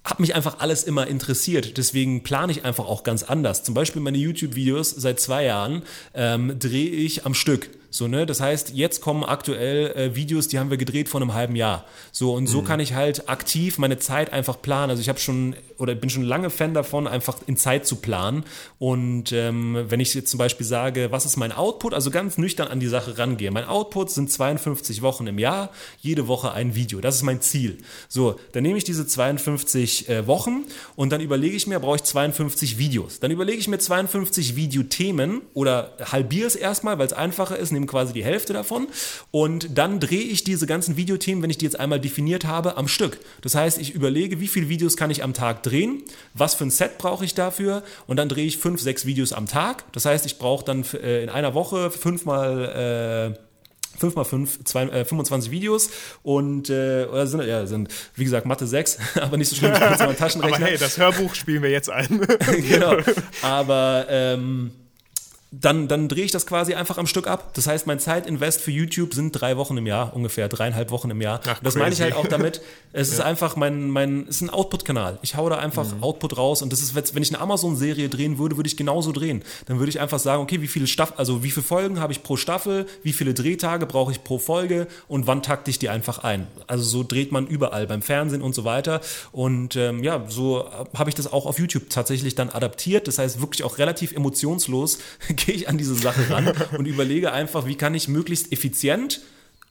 [0.04, 1.76] hat mich einfach alles immer interessiert.
[1.76, 3.62] Deswegen plane ich einfach auch ganz anders.
[3.62, 5.82] Zum Beispiel meine YouTube-Videos seit zwei Jahren
[6.14, 7.68] ähm, drehe ich am Stück.
[7.90, 8.26] So, ne?
[8.26, 11.86] Das heißt, jetzt kommen aktuell äh, Videos, die haben wir gedreht vor einem halben Jahr.
[12.12, 12.66] So, und so mhm.
[12.66, 14.90] kann ich halt aktiv meine Zeit einfach planen.
[14.90, 18.44] Also ich habe schon oder bin schon lange Fan davon, einfach in Zeit zu planen.
[18.78, 22.68] Und ähm, wenn ich jetzt zum Beispiel sage, was ist mein Output, also ganz nüchtern
[22.68, 23.50] an die Sache rangehe.
[23.50, 25.70] Mein Output sind 52 Wochen im Jahr,
[26.00, 27.00] jede Woche ein Video.
[27.00, 27.78] Das ist mein Ziel.
[28.08, 30.64] So, dann nehme ich diese 52 äh, Wochen
[30.96, 33.20] und dann überlege ich mir, brauche ich 52 Videos.
[33.20, 37.86] Dann überlege ich mir 52 Videothemen oder halbiere es erstmal, weil es einfacher ist nehme
[37.86, 38.88] quasi die Hälfte davon
[39.30, 42.88] und dann drehe ich diese ganzen Videothemen, wenn ich die jetzt einmal definiert habe, am
[42.88, 43.18] Stück.
[43.42, 46.02] Das heißt, ich überlege, wie viele Videos kann ich am Tag drehen,
[46.34, 49.46] was für ein Set brauche ich dafür und dann drehe ich fünf, sechs Videos am
[49.46, 49.84] Tag.
[49.92, 53.48] Das heißt, ich brauche dann äh, in einer Woche fünfmal äh,
[53.98, 55.90] 5 mal 5, zwei, äh, 25 Videos
[56.22, 59.80] und äh, oder sind, ja, sind, wie gesagt, Mathe 6, aber nicht so schlimm, ich
[60.16, 60.56] Taschenrechner.
[60.56, 62.20] aber hey, das Hörbuch spielen wir jetzt ein.
[62.68, 62.96] genau,
[63.42, 64.70] aber ähm,
[65.50, 67.54] dann, dann drehe ich das quasi einfach am Stück ab.
[67.54, 71.22] Das heißt, mein Zeitinvest für YouTube sind drei Wochen im Jahr, ungefähr dreieinhalb Wochen im
[71.22, 71.40] Jahr.
[71.46, 72.60] Ach, das meine ich halt auch damit.
[72.92, 73.14] Es ja.
[73.14, 75.18] ist einfach mein, mein, es ist ein Output-Kanal.
[75.22, 76.02] Ich haue da einfach mhm.
[76.02, 79.42] Output raus und das ist, wenn ich eine Amazon-Serie drehen würde, würde ich genauso drehen.
[79.66, 82.22] Dann würde ich einfach sagen, okay, wie viele Staff also wie viele Folgen habe ich
[82.22, 86.18] pro Staffel, wie viele Drehtage brauche ich pro Folge und wann takte ich die einfach
[86.18, 86.46] ein.
[86.66, 89.00] Also so dreht man überall beim Fernsehen und so weiter.
[89.32, 93.08] Und ähm, ja, so habe ich das auch auf YouTube tatsächlich dann adaptiert.
[93.08, 94.98] Das heißt wirklich auch relativ emotionslos
[95.46, 99.20] gehe ich an diese Sache ran und überlege einfach, wie kann ich möglichst effizient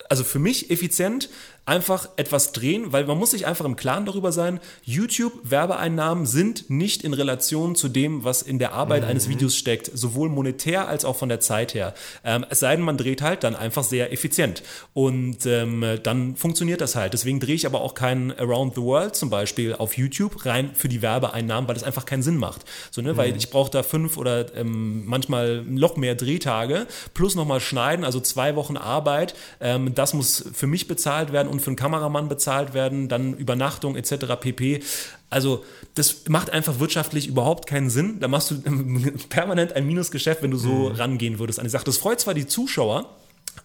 [0.09, 1.29] also für mich effizient,
[1.67, 7.03] einfach etwas drehen, weil man muss sich einfach im Klaren darüber sein, YouTube-Werbeeinnahmen sind nicht
[7.03, 9.09] in Relation zu dem, was in der Arbeit mhm.
[9.09, 11.93] eines Videos steckt, sowohl monetär als auch von der Zeit her.
[12.23, 14.63] Ähm, es sei denn, man dreht halt dann einfach sehr effizient.
[14.93, 17.11] Und ähm, dann funktioniert das halt.
[17.11, 20.87] Deswegen drehe ich aber auch keinen Around the World zum Beispiel auf YouTube rein für
[20.87, 22.61] die Werbeeinnahmen, weil das einfach keinen Sinn macht.
[22.91, 23.11] So, ne?
[23.11, 23.17] Mhm.
[23.17, 28.21] Weil ich brauche da fünf oder ähm, manchmal noch mehr Drehtage plus nochmal schneiden, also
[28.21, 29.35] zwei Wochen Arbeit.
[29.59, 33.95] Ähm, das muss für mich bezahlt werden und für einen Kameramann bezahlt werden, dann Übernachtung
[33.95, 34.35] etc.
[34.39, 34.81] pp.
[35.29, 35.63] Also
[35.95, 38.19] das macht einfach wirtschaftlich überhaupt keinen Sinn.
[38.19, 38.61] Da machst du
[39.29, 40.95] permanent ein Minusgeschäft, wenn du so mhm.
[40.95, 41.85] rangehen würdest an die Sache.
[41.85, 43.09] Das freut zwar die Zuschauer,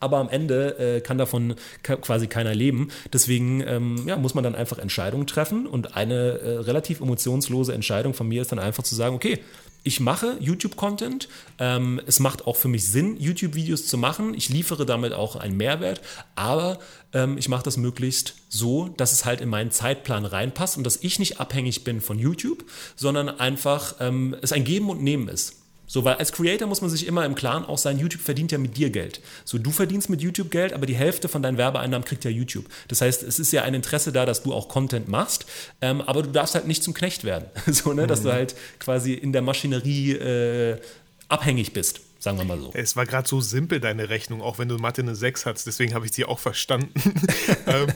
[0.01, 2.89] aber am Ende äh, kann davon quasi keiner leben.
[3.13, 8.15] Deswegen ähm, ja, muss man dann einfach Entscheidungen treffen und eine äh, relativ emotionslose Entscheidung
[8.15, 9.39] von mir ist dann einfach zu sagen, okay,
[9.85, 11.29] ich mache YouTube-Content.
[11.59, 14.35] Ähm, es macht auch für mich Sinn, YouTube-Videos zu machen.
[14.35, 16.01] Ich liefere damit auch einen Mehrwert,
[16.37, 16.79] aber
[17.12, 20.98] ähm, ich mache das möglichst so, dass es halt in meinen Zeitplan reinpasst und dass
[21.03, 22.64] ich nicht abhängig bin von YouTube,
[22.96, 25.57] sondern einfach ähm, es ein Geben und Nehmen ist.
[25.92, 28.57] So, weil als Creator muss man sich immer im Klaren auch sein, YouTube verdient ja
[28.57, 29.20] mit dir Geld.
[29.44, 32.64] So, du verdienst mit YouTube Geld, aber die Hälfte von deinen Werbeeinnahmen kriegt ja YouTube.
[32.88, 35.44] Das heißt, es ist ja ein Interesse da, dass du auch Content machst,
[35.83, 37.44] ähm, aber du darfst halt nicht zum Knecht werden.
[37.66, 38.09] so, ne, mhm.
[38.09, 40.81] dass du halt quasi in der Maschinerie äh,
[41.29, 42.01] abhängig bist.
[42.23, 42.71] Sagen wir mal so.
[42.73, 45.93] Es war gerade so simpel, deine Rechnung, auch wenn du Mathe eine 6 hast, deswegen
[45.93, 46.93] habe ich sie auch verstanden.
[47.67, 47.89] ähm,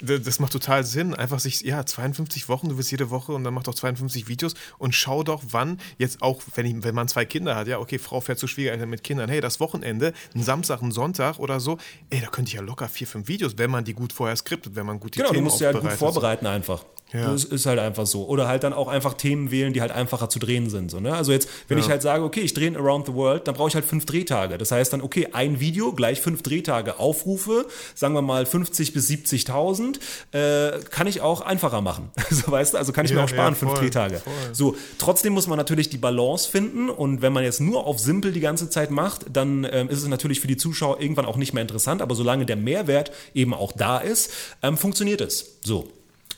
[0.00, 1.14] das macht total Sinn.
[1.14, 4.54] Einfach sich, ja, 52 Wochen, du bist jede Woche und dann macht doch 52 Videos
[4.78, 8.00] und schau doch, wann jetzt auch, wenn, ich, wenn man zwei Kinder hat, ja, okay,
[8.00, 11.78] Frau fährt zu Schwiegereltern mit Kindern, hey, das Wochenende, ein Samstag, ein Sonntag oder so,
[12.10, 14.74] ey, da könnte ich ja locker vier, fünf Videos, wenn man die gut vorher skriptet,
[14.74, 16.84] wenn man gut die genau, Themen du musst ja halt gut vorbereiten einfach.
[17.12, 17.32] Ja.
[17.32, 18.26] Das ist halt einfach so.
[18.26, 20.90] Oder halt dann auch einfach Themen wählen, die halt einfacher zu drehen sind.
[20.90, 21.14] So, ne?
[21.14, 21.84] Also jetzt, wenn ja.
[21.84, 24.58] ich halt sage, okay, ich drehe Around the World, dann brauche ich halt fünf Drehtage.
[24.58, 26.98] Das heißt dann, okay, ein Video gleich fünf Drehtage.
[26.98, 29.98] Aufrufe, sagen wir mal 50 bis 70.000,
[30.32, 32.10] äh, kann ich auch einfacher machen.
[32.30, 34.18] so weißt du, also kann ich ja, mir auch sparen, voll, fünf Drehtage.
[34.18, 34.32] Voll.
[34.52, 38.32] So, trotzdem muss man natürlich die Balance finden und wenn man jetzt nur auf simpel
[38.32, 41.54] die ganze Zeit macht, dann ähm, ist es natürlich für die Zuschauer irgendwann auch nicht
[41.54, 44.30] mehr interessant, aber solange der Mehrwert eben auch da ist,
[44.62, 45.58] ähm, funktioniert es.
[45.64, 45.88] So.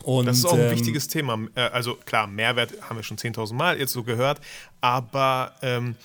[0.05, 1.39] Und, das ist auch ein ähm, wichtiges Thema.
[1.55, 4.41] Äh, also klar, Mehrwert haben wir schon 10.000 Mal jetzt so gehört,
[4.81, 5.97] aber ähm,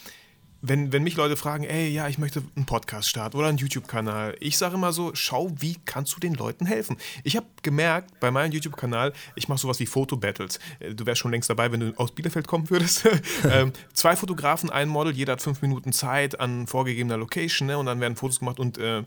[0.67, 4.35] wenn, wenn mich Leute fragen, ey, ja, ich möchte einen Podcast starten oder einen YouTube-Kanal,
[4.39, 6.97] ich sage immer so, schau, wie kannst du den Leuten helfen?
[7.23, 10.59] Ich habe gemerkt, bei meinem YouTube-Kanal, ich mache sowas wie Foto-Battles.
[10.79, 13.07] Äh, du wärst schon längst dabei, wenn du aus Bielefeld kommen würdest.
[13.49, 17.85] ähm, zwei Fotografen, ein Model, jeder hat fünf Minuten Zeit an vorgegebener Location ne, und
[17.85, 19.03] dann werden Fotos gemacht und äh,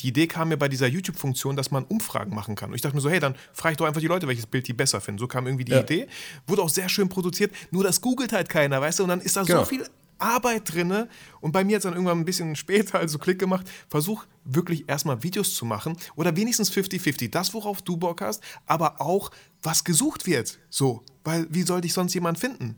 [0.00, 2.70] die Idee kam mir bei dieser YouTube-Funktion, dass man Umfragen machen kann.
[2.70, 4.66] Und ich dachte mir so, hey, dann frage ich doch einfach die Leute, welches Bild
[4.66, 5.18] die besser finden.
[5.18, 5.80] So kam irgendwie die ja.
[5.80, 6.06] Idee.
[6.46, 9.02] Wurde auch sehr schön produziert, nur das googelt halt keiner, weißt du?
[9.04, 9.60] Und dann ist da genau.
[9.60, 9.84] so viel
[10.18, 11.06] Arbeit drin.
[11.40, 13.66] Und bei mir hat es dann irgendwann ein bisschen später also Klick gemacht.
[13.88, 17.30] Versuch wirklich erstmal Videos zu machen oder wenigstens 50-50.
[17.30, 19.30] Das, worauf du Bock hast, aber auch,
[19.62, 20.58] was gesucht wird.
[20.70, 22.76] So, weil wie soll dich sonst jemand finden?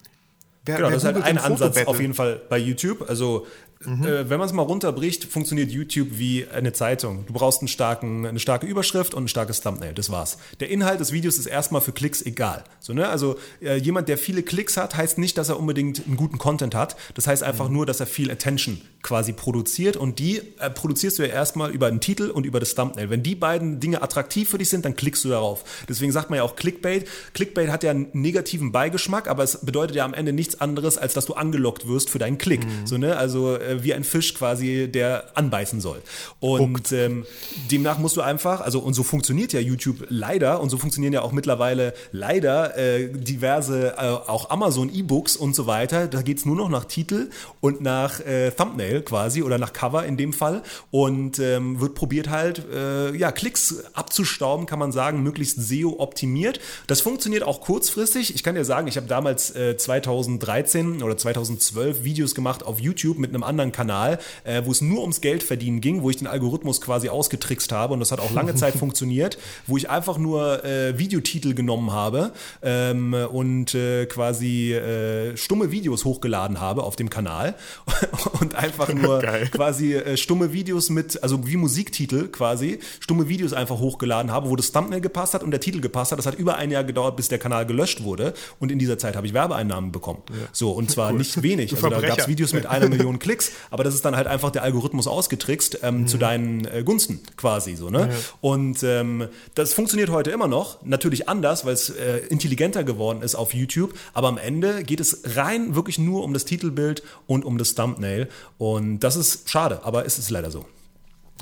[0.64, 3.08] Wer, genau, wer das ist halt ein Ansatz auf jeden Fall bei YouTube.
[3.08, 3.46] Also
[3.84, 4.04] Mhm.
[4.04, 7.24] Äh, wenn man es mal runterbricht, funktioniert YouTube wie eine Zeitung.
[7.26, 9.94] Du brauchst einen starken, eine starke Überschrift und ein starkes Thumbnail.
[9.94, 10.38] Das war's.
[10.60, 12.64] Der Inhalt des Videos ist erstmal für Klicks egal.
[12.80, 13.08] So, ne?
[13.08, 16.74] Also äh, jemand, der viele Klicks hat, heißt nicht, dass er unbedingt einen guten Content
[16.74, 16.96] hat.
[17.14, 17.74] Das heißt einfach mhm.
[17.74, 21.90] nur, dass er viel Attention quasi produziert und die äh, produzierst du ja erstmal über
[21.90, 23.10] den Titel und über das Thumbnail.
[23.10, 25.64] Wenn die beiden Dinge attraktiv für dich sind, dann klickst du darauf.
[25.88, 27.08] Deswegen sagt man ja auch Clickbait.
[27.34, 31.14] Clickbait hat ja einen negativen Beigeschmack, aber es bedeutet ja am Ende nichts anderes, als
[31.14, 32.64] dass du angelockt wirst für deinen Klick.
[32.64, 32.86] Mhm.
[32.86, 33.16] So, ne?
[33.16, 36.02] Also äh, wie ein Fisch quasi, der anbeißen soll.
[36.40, 37.26] Und ähm,
[37.70, 41.22] demnach musst du einfach, also und so funktioniert ja YouTube leider und so funktionieren ja
[41.22, 46.08] auch mittlerweile leider äh, diverse, äh, auch Amazon E-Books und so weiter.
[46.08, 47.30] Da geht es nur noch nach Titel
[47.60, 52.28] und nach äh, Thumbnail quasi oder nach Cover in dem Fall und ähm, wird probiert
[52.28, 56.60] halt, äh, ja, Klicks abzustauben, kann man sagen, möglichst SEO optimiert.
[56.86, 58.34] Das funktioniert auch kurzfristig.
[58.34, 63.18] Ich kann dir sagen, ich habe damals 2013 äh, oder 2012 Videos gemacht auf YouTube
[63.18, 66.16] mit einem anderen Kanal Kanal, äh, wo es nur ums Geld verdienen ging, wo ich
[66.16, 70.18] den Algorithmus quasi ausgetrickst habe und das hat auch lange Zeit funktioniert, wo ich einfach
[70.18, 76.96] nur äh, Videotitel genommen habe ähm, und äh, quasi äh, stumme Videos hochgeladen habe auf
[76.96, 77.54] dem Kanal
[78.40, 79.48] und einfach nur Geil.
[79.52, 84.56] quasi äh, stumme Videos mit, also wie Musiktitel quasi, stumme Videos einfach hochgeladen habe, wo
[84.56, 86.18] das Thumbnail gepasst hat und der Titel gepasst hat.
[86.18, 89.16] Das hat über ein Jahr gedauert, bis der Kanal gelöscht wurde und in dieser Zeit
[89.16, 90.22] habe ich Werbeeinnahmen bekommen.
[90.30, 90.48] Ja.
[90.52, 91.18] So, und zwar cool.
[91.18, 91.74] nicht wenig.
[91.74, 94.50] Also da gab es Videos mit einer Million Klicks, aber das ist dann halt einfach
[94.50, 96.06] der Algorithmus ausgetrickst ähm, mhm.
[96.08, 97.90] zu deinen äh, Gunsten quasi so.
[97.90, 98.06] Ne?
[98.06, 98.10] Mhm.
[98.40, 103.34] Und ähm, das funktioniert heute immer noch, natürlich anders, weil es äh, intelligenter geworden ist
[103.34, 107.58] auf YouTube, aber am Ende geht es rein wirklich nur um das Titelbild und um
[107.58, 110.66] das Thumbnail und das ist schade, aber es ist leider so.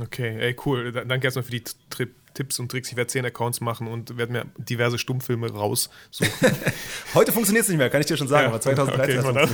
[0.01, 0.92] Okay, ey, cool.
[0.92, 2.90] Danke erstmal für die Trip Tipps und Tricks.
[2.90, 6.31] Ich werde zehn Accounts machen und werde mir diverse Stummfilme raussuchen.
[7.14, 9.48] Heute funktioniert es nicht mehr, kann ich dir schon sagen, ja, aber 2013 okay,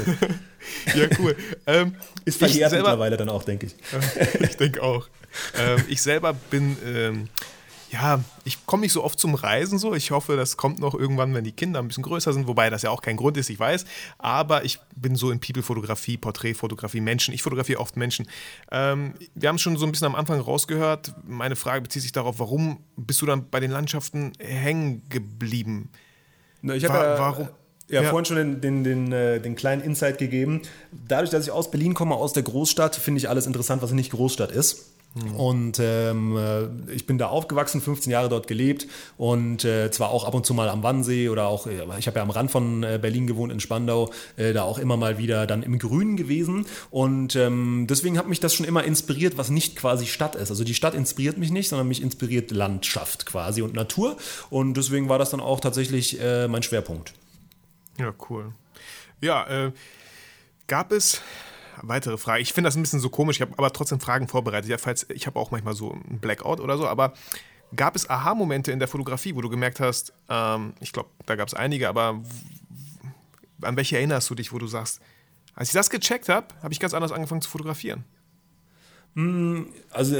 [0.94, 1.36] Ja, cool.
[1.66, 3.74] Ähm, Ist verjährt mittlerweile dann auch, denke ich.
[4.40, 5.08] ich denke auch.
[5.58, 7.28] Ähm, ich selber bin ähm,
[7.96, 9.94] ja, ich komme nicht so oft zum Reisen so.
[9.94, 12.82] Ich hoffe, das kommt noch irgendwann, wenn die Kinder ein bisschen größer sind, wobei das
[12.82, 13.86] ja auch kein Grund ist, ich weiß.
[14.18, 17.32] Aber ich bin so in People-Fotografie, Porträtfotografie, Menschen.
[17.32, 18.28] Ich fotografiere oft Menschen.
[18.70, 21.14] Ähm, wir haben schon so ein bisschen am Anfang rausgehört.
[21.26, 25.88] Meine Frage bezieht sich darauf, warum bist du dann bei den Landschaften hängen geblieben?
[26.60, 27.48] Na, ich habe ja, warum?
[27.88, 30.62] Ja, ja, vorhin schon den, den, den, äh, den, kleinen Insight gegeben.
[30.90, 34.10] Dadurch, dass ich aus Berlin komme, aus der Großstadt, finde ich alles interessant, was nicht
[34.10, 34.95] Großstadt ist.
[35.36, 40.24] Und ähm, äh, ich bin da aufgewachsen, 15 Jahre dort gelebt und äh, zwar auch
[40.24, 42.82] ab und zu mal am Wannsee oder auch, äh, ich habe ja am Rand von
[42.82, 46.66] äh, Berlin gewohnt in Spandau, äh, da auch immer mal wieder dann im Grünen gewesen
[46.90, 50.50] und ähm, deswegen hat mich das schon immer inspiriert, was nicht quasi Stadt ist.
[50.50, 54.16] Also die Stadt inspiriert mich nicht, sondern mich inspiriert Landschaft quasi und Natur
[54.50, 57.14] und deswegen war das dann auch tatsächlich äh, mein Schwerpunkt.
[57.98, 58.52] Ja, cool.
[59.22, 59.72] Ja,
[60.66, 61.22] gab es
[61.82, 62.42] weitere Frage.
[62.42, 64.70] Ich finde das ein bisschen so komisch, ich habe aber trotzdem Fragen vorbereitet.
[64.70, 67.12] Ja, falls, ich habe auch manchmal so ein Blackout oder so, aber
[67.74, 71.48] gab es Aha-Momente in der Fotografie, wo du gemerkt hast, ähm, ich glaube, da gab
[71.48, 72.22] es einige, aber
[73.62, 75.00] an welche erinnerst du dich, wo du sagst,
[75.54, 78.04] als ich das gecheckt habe, habe ich ganz anders angefangen zu fotografieren?
[79.16, 80.14] Hm, also,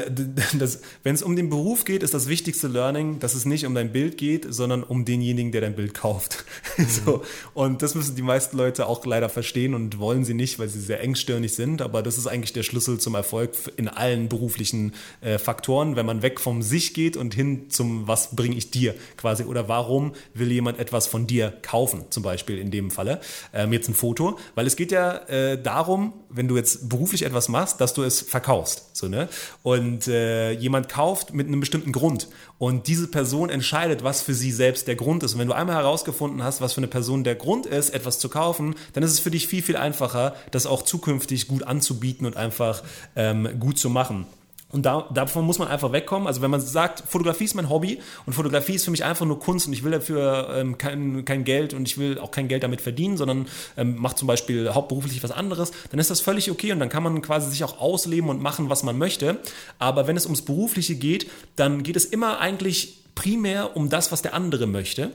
[1.02, 3.92] wenn es um den Beruf geht, ist das wichtigste Learning, dass es nicht um dein
[3.92, 6.44] Bild geht, sondern um denjenigen, der dein Bild kauft.
[6.78, 6.86] Mhm.
[6.88, 7.22] So,
[7.54, 10.80] und das müssen die meisten Leute auch leider verstehen und wollen sie nicht, weil sie
[10.80, 11.80] sehr engstirnig sind.
[11.80, 16.20] Aber das ist eigentlich der Schlüssel zum Erfolg in allen beruflichen äh, Faktoren, wenn man
[16.20, 20.52] weg vom sich geht und hin zum Was bringe ich dir quasi oder warum will
[20.52, 23.20] jemand etwas von dir kaufen, zum Beispiel in dem Falle.
[23.54, 27.48] Ähm, jetzt ein Foto, weil es geht ja äh, darum, wenn du jetzt beruflich etwas
[27.48, 28.85] machst, dass du es verkaufst.
[28.96, 29.28] So, ne?
[29.62, 32.28] Und äh, jemand kauft mit einem bestimmten Grund.
[32.58, 35.34] Und diese Person entscheidet, was für sie selbst der Grund ist.
[35.34, 38.30] Und wenn du einmal herausgefunden hast, was für eine Person der Grund ist, etwas zu
[38.30, 42.36] kaufen, dann ist es für dich viel, viel einfacher, das auch zukünftig gut anzubieten und
[42.36, 42.82] einfach
[43.16, 44.26] ähm, gut zu machen.
[44.72, 46.26] Und da, davon muss man einfach wegkommen.
[46.26, 49.38] Also wenn man sagt, Fotografie ist mein Hobby und Fotografie ist für mich einfach nur
[49.38, 52.64] Kunst und ich will dafür ähm, kein, kein Geld und ich will auch kein Geld
[52.64, 56.72] damit verdienen, sondern ähm, macht zum Beispiel hauptberuflich was anderes, dann ist das völlig okay
[56.72, 59.38] und dann kann man quasi sich auch ausleben und machen, was man möchte.
[59.78, 64.22] Aber wenn es ums Berufliche geht, dann geht es immer eigentlich primär um das, was
[64.22, 65.12] der andere möchte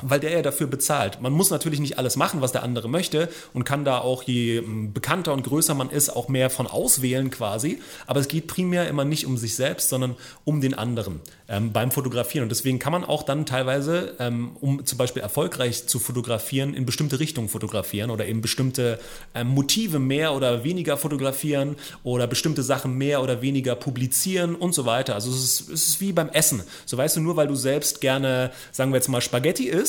[0.00, 1.20] weil der ja dafür bezahlt.
[1.20, 4.62] Man muss natürlich nicht alles machen, was der andere möchte und kann da auch, je
[4.92, 7.80] bekannter und größer man ist, auch mehr von auswählen quasi.
[8.06, 11.90] Aber es geht primär immer nicht um sich selbst, sondern um den anderen ähm, beim
[11.90, 12.44] Fotografieren.
[12.44, 16.86] Und deswegen kann man auch dann teilweise, ähm, um zum Beispiel erfolgreich zu fotografieren, in
[16.86, 18.98] bestimmte Richtungen fotografieren oder eben bestimmte
[19.34, 24.86] ähm, Motive mehr oder weniger fotografieren oder bestimmte Sachen mehr oder weniger publizieren und so
[24.86, 25.14] weiter.
[25.14, 26.62] Also es ist, es ist wie beim Essen.
[26.86, 29.81] So weißt du, nur weil du selbst gerne, sagen wir jetzt mal, Spaghetti isst,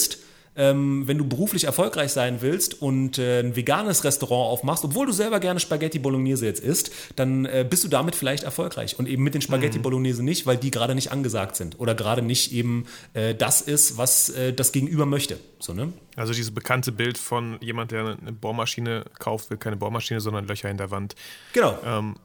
[0.56, 5.12] ähm, wenn du beruflich erfolgreich sein willst und äh, ein veganes Restaurant aufmachst, obwohl du
[5.12, 8.99] selber gerne Spaghetti Bolognese jetzt isst, dann äh, bist du damit vielleicht erfolgreich.
[8.99, 9.84] Und eben mit den Spaghetti mhm.
[9.84, 13.97] Bolognese nicht, weil die gerade nicht angesagt sind oder gerade nicht eben äh, das ist,
[13.97, 15.39] was äh, das Gegenüber möchte.
[15.60, 15.91] So, ne?
[16.15, 20.69] Also dieses bekannte Bild von jemand, der eine Bohrmaschine kauft, will keine Bohrmaschine, sondern Löcher
[20.69, 21.15] in der Wand.
[21.53, 21.77] Genau.
[21.84, 22.15] Ähm,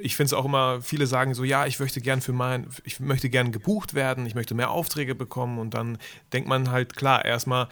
[0.00, 3.00] ich finde es auch immer, viele sagen so, ja, ich möchte gern für mein, ich
[3.00, 5.98] möchte gern gebucht werden, ich möchte mehr Aufträge bekommen und dann
[6.32, 7.68] denkt man halt klar erstmal,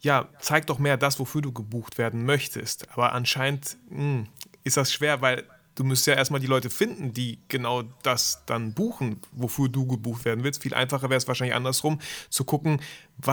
[0.00, 2.88] ja, zeig doch mehr das, wofür du gebucht werden möchtest.
[2.92, 4.26] Aber anscheinend mh, hm,
[4.64, 5.44] ist das schwer, weil
[5.78, 10.24] du müsst ja erstmal die Leute finden, die genau das dann buchen, wofür du gebucht
[10.24, 10.62] werden willst.
[10.62, 12.80] Viel einfacher wäre es wahrscheinlich andersrum, zu gucken,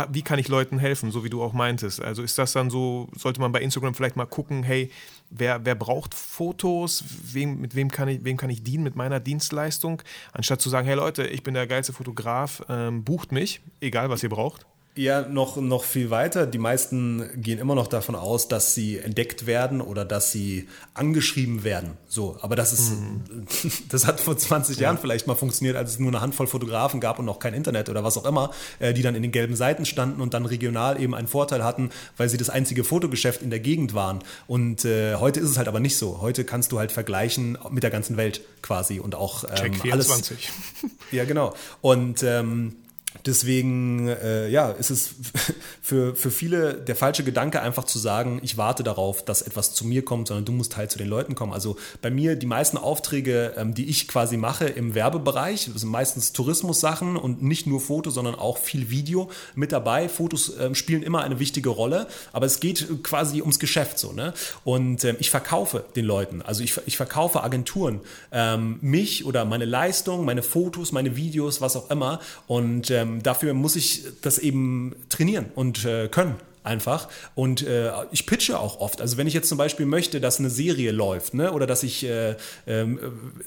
[0.09, 2.01] wie kann ich Leuten helfen, so wie du auch meintest.
[2.01, 4.91] Also ist das dann so, sollte man bei Instagram vielleicht mal gucken, hey,
[5.29, 7.03] wer, wer braucht Fotos,
[7.33, 10.87] wem, mit wem kann, ich, wem kann ich dienen mit meiner Dienstleistung, anstatt zu sagen,
[10.87, 14.67] hey Leute, ich bin der geilste Fotograf, ähm, bucht mich, egal was ihr braucht.
[14.97, 16.47] Ja, noch, noch viel weiter.
[16.47, 21.65] Die meisten gehen immer noch davon aus, dass sie entdeckt werden oder dass sie angeschrieben
[21.65, 21.97] werden.
[22.07, 23.45] So, aber das ist, mhm.
[23.89, 24.83] das hat vor 20 ja.
[24.83, 27.89] Jahren vielleicht mal funktioniert, als es nur eine Handvoll Fotografen gab und noch kein Internet
[27.89, 31.01] oder was auch immer, äh, die dann in den gelben Seiten standen und dann regional
[31.01, 34.19] eben einen Vorteil hatten, weil sie das einzige Fotogeschäft in der Gegend waren.
[34.47, 36.21] Und äh, heute ist es halt aber nicht so.
[36.21, 40.49] Heute kannst du halt vergleichen mit der ganzen Welt quasi und auch ähm, Check 24.
[40.81, 40.93] alles.
[41.11, 41.53] Ja, genau.
[41.81, 42.77] Und ähm,
[43.25, 45.15] Deswegen, äh, ja, ist es
[45.81, 49.85] für, für viele der falsche Gedanke, einfach zu sagen, ich warte darauf, dass etwas zu
[49.85, 51.53] mir kommt, sondern du musst halt zu den Leuten kommen.
[51.53, 56.33] Also bei mir, die meisten Aufträge, ähm, die ich quasi mache im Werbebereich, sind meistens
[56.33, 60.09] Tourismussachen und nicht nur Foto, sondern auch viel Video mit dabei.
[60.09, 64.11] Fotos ähm, spielen immer eine wichtige Rolle, aber es geht quasi ums Geschäft so.
[64.11, 64.33] Ne?
[64.63, 68.01] Und ähm, ich verkaufe den Leuten, also ich, ich verkaufe Agenturen,
[68.31, 72.19] ähm, mich oder meine Leistung, meine Fotos, meine Videos, was auch immer.
[72.47, 77.09] Und ähm, ähm, dafür muss ich das eben trainieren und äh, können einfach.
[77.35, 78.99] Und äh, ich pitche auch oft.
[78.99, 82.03] Also wenn ich jetzt zum Beispiel möchte, dass eine Serie läuft, ne, oder dass ich,
[82.03, 82.31] äh,
[82.65, 82.87] äh,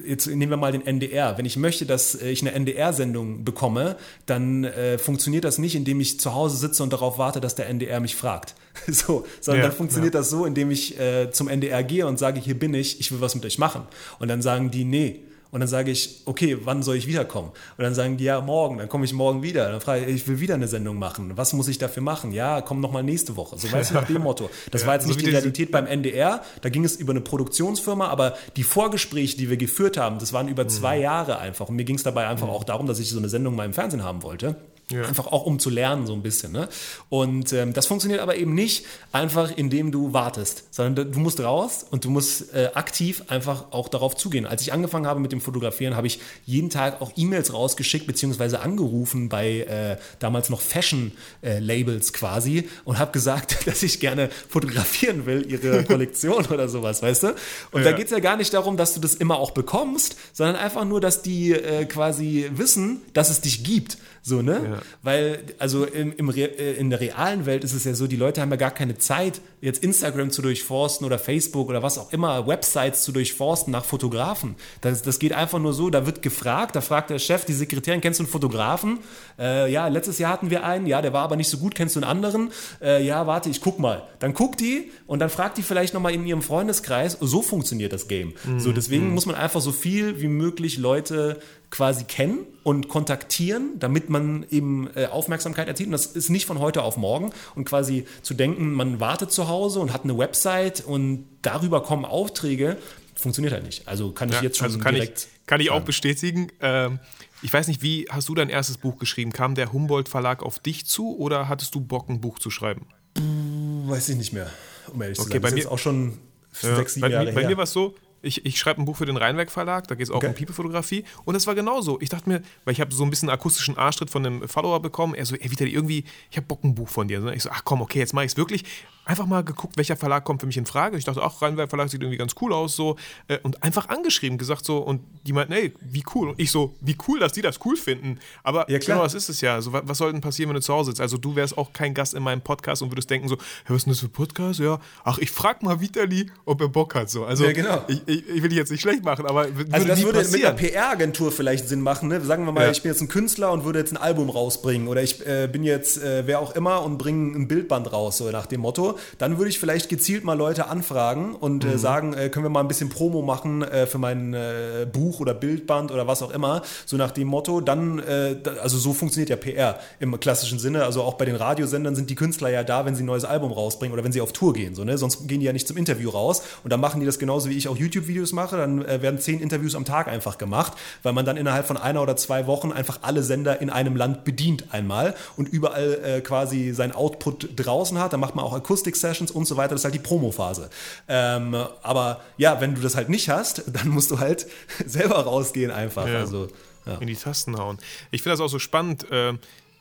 [0.07, 4.63] jetzt nehmen wir mal den NDR, wenn ich möchte, dass ich eine NDR-Sendung bekomme, dann
[4.63, 7.99] äh, funktioniert das nicht, indem ich zu Hause sitze und darauf warte, dass der NDR
[7.99, 8.55] mich fragt.
[8.87, 10.21] so, sondern ja, dann funktioniert ja.
[10.21, 13.21] das so, indem ich äh, zum NDR gehe und sage, hier bin ich, ich will
[13.21, 13.83] was mit euch machen.
[14.21, 17.49] Und dann sagen die, nee, und dann sage ich, okay, wann soll ich wiederkommen?
[17.79, 19.71] Und dann sagen die, ja, morgen, dann komme ich morgen wieder.
[19.71, 21.33] Dann frage ich, ich will wieder eine Sendung machen.
[21.37, 22.33] Was muss ich dafür machen?
[22.33, 23.57] Ja, komm noch mal nächste Woche.
[23.59, 24.51] So weißt du nach dem Motto.
[24.71, 26.43] Das ja, war jetzt nicht so die Realität beim NDR.
[26.61, 30.49] Da ging es über eine Produktionsfirma, aber die Vorgespräche, die wir geführt haben, das waren
[30.49, 30.69] über mhm.
[30.69, 31.71] zwei Jahre einfach.
[31.71, 32.53] Und mir ging es dabei einfach mhm.
[32.53, 34.57] auch darum, dass ich so eine Sendung mal im Fernsehen haben wollte.
[34.91, 35.03] Ja.
[35.03, 36.53] Einfach auch um zu lernen, so ein bisschen.
[36.53, 36.69] Ne?
[37.11, 41.85] Und ähm, das funktioniert aber eben nicht einfach, indem du wartest, sondern du musst raus
[41.91, 44.47] und du musst äh, aktiv einfach auch darauf zugehen.
[44.47, 48.61] Als ich angefangen habe mit dem Fotografieren, habe ich jeden Tag auch E-Mails rausgeschickt, beziehungsweise
[48.61, 55.27] angerufen bei äh, damals noch Fashion-Labels äh, quasi und habe gesagt, dass ich gerne fotografieren
[55.27, 57.27] will, ihre Kollektion oder sowas, weißt du?
[57.73, 57.91] Und ja.
[57.91, 60.87] da geht es ja gar nicht darum, dass du das immer auch bekommst, sondern einfach
[60.87, 63.99] nur, dass die äh, quasi wissen, dass es dich gibt.
[64.29, 64.61] So, ne?
[64.71, 64.83] Ja.
[65.03, 68.43] Weil, also im, im äh, in der realen Welt ist es ja so, die Leute
[68.43, 72.47] haben ja gar keine Zeit, jetzt Instagram zu durchforsten oder Facebook oder was auch immer,
[72.47, 74.57] Websites zu durchforsten nach Fotografen.
[74.83, 78.01] Das, das geht einfach nur so, da wird gefragt, da fragt der Chef, die Sekretärin,
[78.01, 78.99] kennst du einen Fotografen?
[79.39, 81.97] Äh, ja, letztes Jahr hatten wir einen, ja, der war aber nicht so gut, kennst
[81.97, 82.51] du einen anderen?
[82.81, 84.03] Äh, ja, warte, ich guck mal.
[84.19, 88.09] Dann guckt die und dann fragt die vielleicht nochmal in ihrem Freundeskreis, so funktioniert das
[88.09, 88.35] Game.
[88.45, 88.61] Mhm.
[88.61, 89.15] So, deswegen mhm.
[89.15, 94.89] muss man einfach so viel wie möglich Leute quasi kennen und kontaktieren, damit man eben
[94.95, 95.89] äh, Aufmerksamkeit erzielt.
[95.89, 97.31] Und das ist nicht von heute auf morgen.
[97.55, 102.05] Und quasi zu denken, man wartet zu Hause und hat eine Website und darüber kommen
[102.05, 102.79] Aufträge,
[103.15, 103.87] funktioniert halt nicht.
[103.87, 105.21] Also kann ich ja, jetzt schon also kann direkt.
[105.21, 106.49] Ich, kann ich auch bestätigen.
[106.61, 107.01] Ähm,
[107.43, 109.33] ich weiß nicht, wie hast du dein erstes Buch geschrieben?
[109.33, 112.87] Kam der Humboldt Verlag auf dich zu oder hattest du Bock, ein Buch zu schreiben?
[113.17, 114.51] Weiß ich nicht mehr,
[114.93, 115.43] um ehrlich okay, zu sein.
[115.43, 116.19] Das bei mir, ist auch schon
[116.63, 117.43] ja, sechs, sieben bei Jahre mir, her.
[117.43, 119.95] Bei mir war es so, ich, ich schreibe ein Buch für den Rheinwerk Verlag, da
[119.95, 120.29] geht es auch okay.
[120.29, 121.05] um People-Fotografie.
[121.25, 122.01] Und es war genauso.
[122.01, 125.15] Ich dachte mir, weil ich habe so ein bisschen akustischen Arschtritt von einem Follower bekommen.
[125.15, 127.25] Er so, ey, Vitali, irgendwie, ich habe Bock ein Buch von dir.
[127.33, 128.65] Ich so, ach komm, okay, jetzt mache ich es wirklich
[129.09, 130.99] einfach mal geguckt, welcher Verlag kommt für mich in Frage.
[130.99, 132.97] Ich dachte, ach, Rheinwerk Verlag sieht irgendwie ganz cool aus, so.
[133.27, 136.29] Äh, und einfach angeschrieben, gesagt so, und die meinten, ey, wie cool.
[136.29, 138.19] Und ich so, wie cool, dass die das cool finden.
[138.43, 139.55] Aber ja, genau, das ist es ja.
[139.55, 141.01] Also, was soll denn passieren, wenn du zu Hause sitzt?
[141.01, 143.77] Also, du wärst auch kein Gast in meinem Podcast und würdest denken so, hey, was
[143.79, 144.61] ist denn das für ein Podcast?
[144.61, 147.25] Ja, ach, ich frag mal Vitali, ob er Bock hat, so.
[147.25, 147.85] Also, ja, genau.
[147.89, 150.55] ich, ich, ich will dich jetzt nicht schlecht machen, aber würde Also, das würde passieren.
[150.55, 152.21] mit einer PR-Agentur vielleicht Sinn machen, ne?
[152.21, 152.71] Sagen wir mal, ja.
[152.71, 155.65] ich bin jetzt ein Künstler und würde jetzt ein Album rausbringen oder ich äh, bin
[155.65, 158.98] jetzt äh, wer auch immer und bringe ein Bildband raus, so nach dem Motto.
[159.19, 161.75] Dann würde ich vielleicht gezielt mal Leute anfragen und äh, mhm.
[161.75, 165.21] äh, sagen, äh, können wir mal ein bisschen Promo machen äh, für mein äh, Buch
[165.21, 167.61] oder Bildband oder was auch immer, so nach dem Motto.
[167.61, 170.85] Dann, äh, also so funktioniert ja PR im klassischen Sinne.
[170.85, 173.53] Also auch bei den Radiosendern sind die Künstler ja da, wenn sie ein neues Album
[173.53, 174.75] rausbringen oder wenn sie auf Tour gehen.
[174.75, 174.99] So, ne?
[174.99, 176.43] Sonst gehen die ja nicht zum Interview raus.
[176.65, 178.57] Und dann machen die das genauso wie ich auch YouTube-Videos mache.
[178.57, 182.17] Dann werden zehn Interviews am Tag einfach gemacht, weil man dann innerhalb von einer oder
[182.17, 187.51] zwei Wochen einfach alle Sender in einem Land bedient einmal und überall quasi sein Output
[187.57, 188.13] draußen hat.
[188.13, 189.71] Dann macht man auch Akustik-Sessions und so weiter.
[189.71, 190.71] Das ist halt die Promophase.
[191.09, 194.47] Ähm, aber ja, wenn du das halt nicht hast, dann musst du halt
[194.87, 196.07] selber rausgehen einfach.
[196.07, 196.21] Ja.
[196.21, 196.49] Also,
[196.87, 196.97] ja.
[196.99, 197.79] In die Tasten hauen.
[198.11, 199.11] Ich finde das auch so spannend.
[199.11, 199.35] Äh,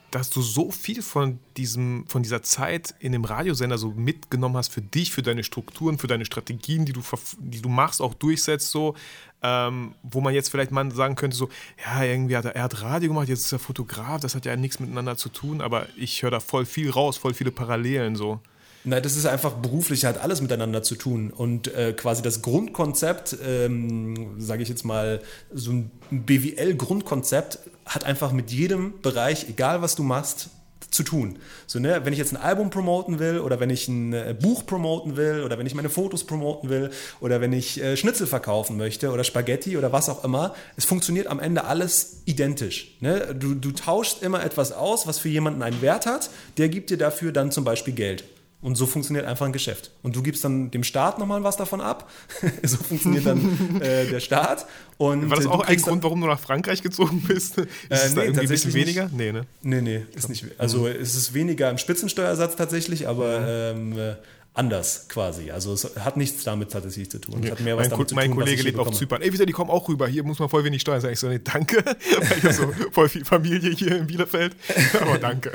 [0.10, 4.70] dass du so viel von, diesem, von dieser Zeit in dem Radiosender so mitgenommen hast
[4.70, 7.02] für dich, für deine Strukturen, für deine Strategien, die du,
[7.40, 8.96] die du machst, auch durchsetzt, so,
[9.44, 11.50] ähm, wo man jetzt vielleicht mal sagen könnte, so,
[11.86, 14.56] ja, irgendwie hat er, er hat Radio gemacht, jetzt ist er Fotograf, das hat ja
[14.56, 18.40] nichts miteinander zu tun, aber ich höre da voll viel raus, voll viele Parallelen, so.
[18.88, 21.30] Na, das ist einfach beruflich, hat alles miteinander zu tun.
[21.36, 25.20] Und äh, quasi das Grundkonzept, ähm, sage ich jetzt mal,
[25.54, 30.52] so ein BWL-Grundkonzept hat einfach mit jedem Bereich, egal was du machst,
[30.90, 31.38] zu tun.
[31.66, 34.66] So, ne, wenn ich jetzt ein Album promoten will oder wenn ich ein äh, Buch
[34.66, 38.78] promoten will oder wenn ich meine Fotos promoten will oder wenn ich äh, Schnitzel verkaufen
[38.78, 42.96] möchte oder Spaghetti oder was auch immer, es funktioniert am Ende alles identisch.
[43.02, 43.36] Ne?
[43.38, 46.98] Du, du tauschst immer etwas aus, was für jemanden einen Wert hat, der gibt dir
[46.98, 48.24] dafür dann zum Beispiel Geld.
[48.68, 49.92] Und so funktioniert einfach ein Geschäft.
[50.04, 52.12] Und du gibst dann dem Staat nochmal was davon ab.
[52.64, 54.66] so funktioniert dann äh, der Staat.
[54.98, 57.60] Und War das äh, auch ein Grund, warum du nach Frankreich gezogen bist?
[57.60, 59.04] Ist es da nee, irgendwie ein bisschen tatsächlich weniger?
[59.06, 59.16] nicht.
[59.16, 59.46] Nee, ne?
[59.62, 60.44] Nee, nee, ist nicht.
[60.58, 64.16] Also es ist weniger im Spitzensteuersatz tatsächlich, aber ähm, äh,
[64.58, 65.52] anders quasi.
[65.52, 67.44] Also es hat nichts damit tatsächlich zu tun.
[67.44, 68.92] Es hat mehr was mein, damit Ko zu mein tun, was Kollege lebt auf.
[68.92, 69.22] Zypern.
[69.22, 70.08] Ey, wieder, die kommen auch rüber.
[70.08, 71.00] Hier muss man voll wenig Steuern.
[71.00, 71.78] Sag ich so, nee, danke.
[71.86, 74.56] Weil ich habe so voll viel Familie hier in Bielefeld.
[75.02, 75.52] Aber danke.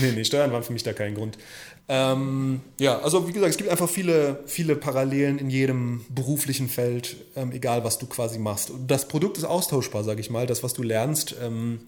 [0.00, 1.38] Nee, nee, Steuern waren für mich da kein Grund.
[1.92, 7.16] Ähm, ja, also wie gesagt, es gibt einfach viele, viele Parallelen in jedem beruflichen Feld,
[7.34, 8.70] ähm, egal was du quasi machst.
[8.86, 10.46] Das Produkt ist austauschbar, sage ich mal.
[10.46, 11.80] Das, was du lernst, ähm,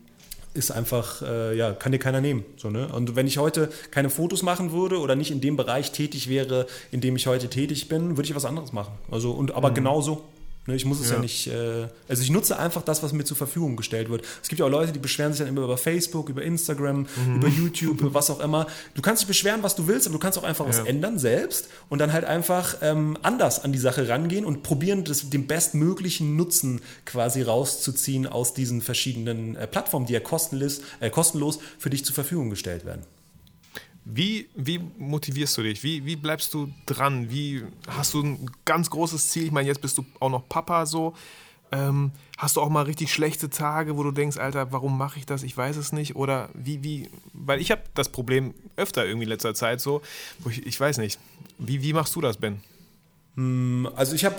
[0.55, 2.45] ist einfach, äh, ja, kann dir keiner nehmen.
[2.57, 2.89] So, ne?
[2.93, 6.67] Und wenn ich heute keine Fotos machen würde oder nicht in dem Bereich tätig wäre,
[6.91, 8.95] in dem ich heute tätig bin, würde ich was anderes machen.
[9.09, 10.25] Also, und aber genauso.
[10.67, 11.21] Ne, ich muss es ja, Ja.
[11.21, 14.25] nicht, äh, also ich nutze einfach das, was mir zur Verfügung gestellt wird.
[14.43, 17.49] Es gibt ja auch Leute, die beschweren sich dann immer über Facebook, über Instagram, über
[17.49, 18.69] YouTube, über was auch immer.
[18.95, 20.85] Du kannst dich beschweren, was du willst, aber du kannst auch einfach was Ja.
[20.85, 25.29] ändern selbst und dann halt einfach ähm, anders an die Sache rangehen und probieren, das,
[25.31, 31.59] den bestmöglichen Nutzen quasi rauszuziehen aus diesen verschiedenen äh, Plattformen, die ja kostenlos, äh, kostenlos
[31.79, 33.03] für dich zur Verfügung gestellt werden.
[34.05, 35.83] Wie, wie motivierst du dich?
[35.83, 37.31] Wie, wie bleibst du dran?
[37.31, 39.45] Wie hast du ein ganz großes Ziel?
[39.45, 41.15] Ich meine, jetzt bist du auch noch Papa so.
[41.71, 45.27] Ähm, hast du auch mal richtig schlechte Tage, wo du denkst, Alter, warum mache ich
[45.27, 45.43] das?
[45.43, 46.17] Ich weiß es nicht.
[46.17, 50.03] Oder wie, wie, weil ich habe das Problem öfter irgendwie in letzter Zeit so,
[50.41, 51.19] wo ich, ich weiß nicht.
[51.59, 52.61] Wie, wie machst du das, Ben?
[53.95, 54.37] Also ich habe,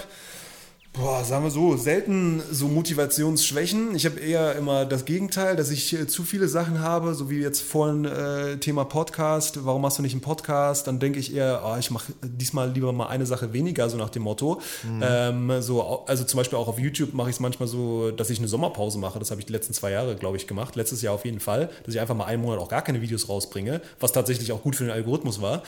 [0.94, 3.96] boah, sagen wir so, selten so Motivationsschwächen.
[3.96, 7.40] Ich habe eher immer das Gegenteil, dass ich äh, zu viele Sachen habe, so wie
[7.40, 9.66] jetzt vorhin äh, Thema Podcast.
[9.66, 10.86] Warum machst du nicht einen Podcast?
[10.86, 14.12] Dann denke ich eher, ah, ich mache diesmal lieber mal eine Sache weniger, so nach
[14.12, 14.62] dem Motto.
[15.02, 18.38] Ähm, so, also zum Beispiel auch auf YouTube mache ich es manchmal so, dass ich
[18.38, 19.18] eine Sommerpause mache.
[19.18, 20.76] Das habe ich die letzten zwei Jahre, glaube ich, gemacht.
[20.76, 23.28] Letztes Jahr auf jeden Fall, dass ich einfach mal einen Monat auch gar keine Videos
[23.30, 25.64] rausbringe, was tatsächlich auch gut für den Algorithmus war.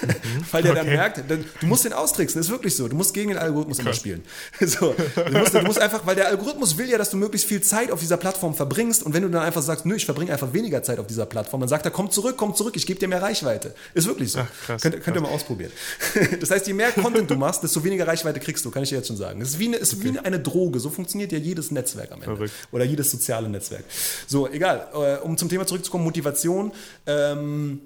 [0.52, 0.96] Weil der dann Okay.
[0.96, 2.88] merkt, dann- du musst den austricksen, ist wirklich so.
[2.88, 4.22] Du musst gegen den Algorithmus immer spielen.
[4.70, 7.60] So, du, musst, du musst einfach, weil der Algorithmus will ja, dass du möglichst viel
[7.60, 10.52] Zeit auf dieser Plattform verbringst und wenn du dann einfach sagst, nö, ich verbringe einfach
[10.52, 13.08] weniger Zeit auf dieser Plattform, dann sagt er, komm zurück, komm zurück, ich gebe dir
[13.08, 13.74] mehr Reichweite.
[13.94, 14.40] Ist wirklich so.
[14.40, 15.72] Ach, krass, könnt, könnt ihr mal ausprobieren.
[16.40, 18.96] Das heißt, je mehr Content du machst, desto weniger Reichweite kriegst du, kann ich dir
[18.96, 19.40] jetzt schon sagen.
[19.40, 20.80] Es ist wie eine, ist wie eine Droge.
[20.80, 22.36] So funktioniert ja jedes Netzwerk am Ende.
[22.36, 22.54] Verrückt.
[22.72, 23.84] Oder jedes soziale Netzwerk.
[24.26, 24.88] So, egal.
[24.94, 26.72] Äh, Um zum Thema zurückzukommen, Motivation.
[27.06, 27.80] Ähm,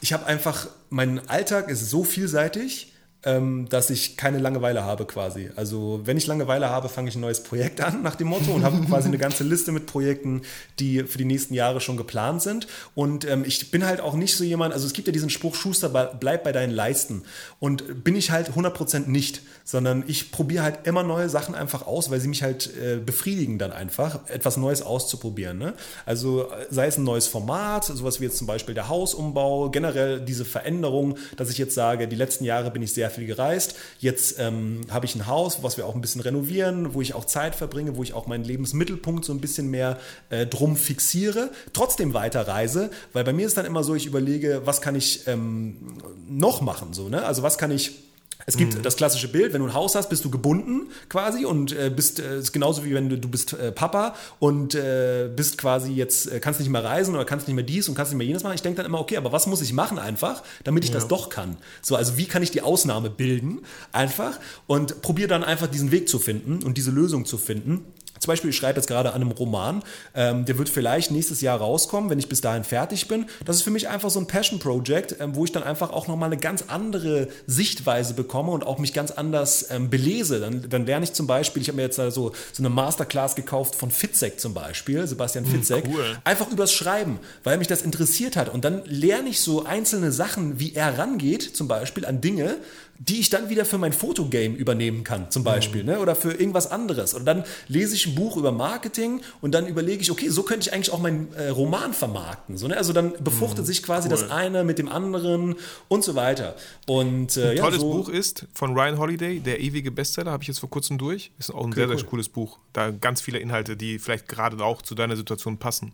[0.00, 2.91] ich habe einfach, mein Alltag ist so vielseitig,
[3.24, 5.50] ähm, dass ich keine Langeweile habe quasi.
[5.54, 8.64] Also wenn ich Langeweile habe, fange ich ein neues Projekt an nach dem Motto und
[8.64, 10.42] habe quasi eine ganze Liste mit Projekten,
[10.80, 12.66] die für die nächsten Jahre schon geplant sind.
[12.94, 15.54] Und ähm, ich bin halt auch nicht so jemand, also es gibt ja diesen Spruch,
[15.54, 17.22] Schuster, bleib bei deinen Leisten.
[17.60, 22.10] Und bin ich halt 100% nicht, sondern ich probiere halt immer neue Sachen einfach aus,
[22.10, 25.58] weil sie mich halt äh, befriedigen dann einfach, etwas Neues auszuprobieren.
[25.58, 25.74] Ne?
[26.06, 30.20] Also äh, sei es ein neues Format, sowas wie jetzt zum Beispiel der Hausumbau, generell
[30.20, 34.38] diese Veränderung, dass ich jetzt sage, die letzten Jahre bin ich sehr viel gereist, jetzt
[34.38, 37.54] ähm, habe ich ein Haus, was wir auch ein bisschen renovieren, wo ich auch Zeit
[37.54, 39.98] verbringe, wo ich auch meinen Lebensmittelpunkt so ein bisschen mehr
[40.30, 44.80] äh, drum fixiere, trotzdem weiterreise, weil bei mir ist dann immer so, ich überlege, was
[44.80, 45.98] kann ich ähm,
[46.28, 47.24] noch machen, so, ne?
[47.24, 48.11] also was kann ich
[48.46, 51.72] es gibt das klassische Bild, wenn du ein Haus hast, bist du gebunden quasi und
[51.72, 55.58] äh, bist äh, ist genauso wie wenn du, du bist äh, Papa und äh, bist
[55.58, 58.18] quasi jetzt äh, kannst nicht mehr reisen oder kannst nicht mehr dies und kannst nicht
[58.18, 58.54] mehr jenes machen.
[58.54, 61.28] Ich denke dann immer, okay, aber was muss ich machen einfach, damit ich das doch
[61.28, 61.56] kann?
[61.80, 63.60] So, also wie kann ich die Ausnahme bilden
[63.92, 67.84] einfach und probiere dann einfach diesen Weg zu finden und diese Lösung zu finden.
[68.22, 69.82] Zum Beispiel, ich schreibe jetzt gerade an einem Roman,
[70.14, 73.26] ähm, der wird vielleicht nächstes Jahr rauskommen, wenn ich bis dahin fertig bin.
[73.44, 76.28] Das ist für mich einfach so ein Passion-Project, ähm, wo ich dann einfach auch nochmal
[76.28, 80.38] eine ganz andere Sichtweise bekomme und auch mich ganz anders ähm, belese.
[80.38, 83.74] Dann, dann lerne ich zum Beispiel, ich habe mir jetzt so, so eine Masterclass gekauft
[83.74, 86.16] von Fitzek zum Beispiel, Sebastian Fitzek, cool.
[86.22, 88.48] einfach übers Schreiben, weil mich das interessiert hat.
[88.48, 92.58] Und dann lerne ich so einzelne Sachen, wie er rangeht, zum Beispiel an Dinge,
[92.98, 95.98] die ich dann wieder für mein Fotogame übernehmen kann, zum Beispiel, ne?
[95.98, 97.14] oder für irgendwas anderes.
[97.14, 100.68] Und dann lese ich ein Buch über Marketing und dann überlege ich, okay, so könnte
[100.68, 102.56] ich eigentlich auch meinen äh, Roman vermarkten.
[102.56, 102.76] So, ne?
[102.76, 105.56] Also dann befruchtet sich quasi das eine mit dem anderen
[105.88, 106.54] und so weiter.
[106.86, 110.48] Und äh, ja, Tolles so, Buch ist von Ryan Holiday, der ewige Bestseller, habe ich
[110.48, 111.32] jetzt vor kurzem durch.
[111.38, 112.04] Ist auch ein sehr, sehr cool.
[112.04, 112.58] cooles Buch.
[112.72, 115.92] Da ganz viele Inhalte, die vielleicht gerade auch zu deiner Situation passen.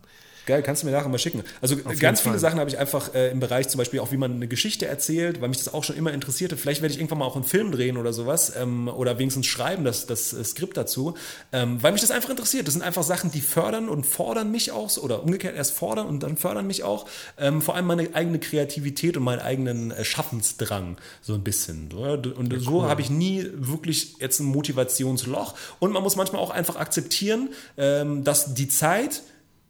[0.49, 1.43] Geil, kannst du mir nachher mal schicken.
[1.61, 2.39] Also jeden ganz viele Fall.
[2.39, 5.41] Sachen habe ich einfach äh, im Bereich zum Beispiel auch, wie man eine Geschichte erzählt,
[5.41, 6.57] weil mich das auch schon immer interessierte.
[6.57, 9.83] Vielleicht werde ich irgendwann mal auch einen Film drehen oder sowas ähm, oder wenigstens schreiben,
[9.83, 11.13] das, das äh, Skript dazu,
[11.51, 12.65] ähm, weil mich das einfach interessiert.
[12.65, 16.07] Das sind einfach Sachen, die fördern und fordern mich auch so- oder umgekehrt erst fordern
[16.07, 17.05] und dann fördern mich auch.
[17.37, 21.91] Ähm, vor allem meine eigene Kreativität und meinen eigenen äh, Schaffensdrang so ein bisschen.
[21.95, 22.13] Ja.
[22.13, 25.53] Und so habe ich nie wirklich jetzt ein Motivationsloch.
[25.77, 29.21] Und man muss manchmal auch einfach akzeptieren, ähm, dass die Zeit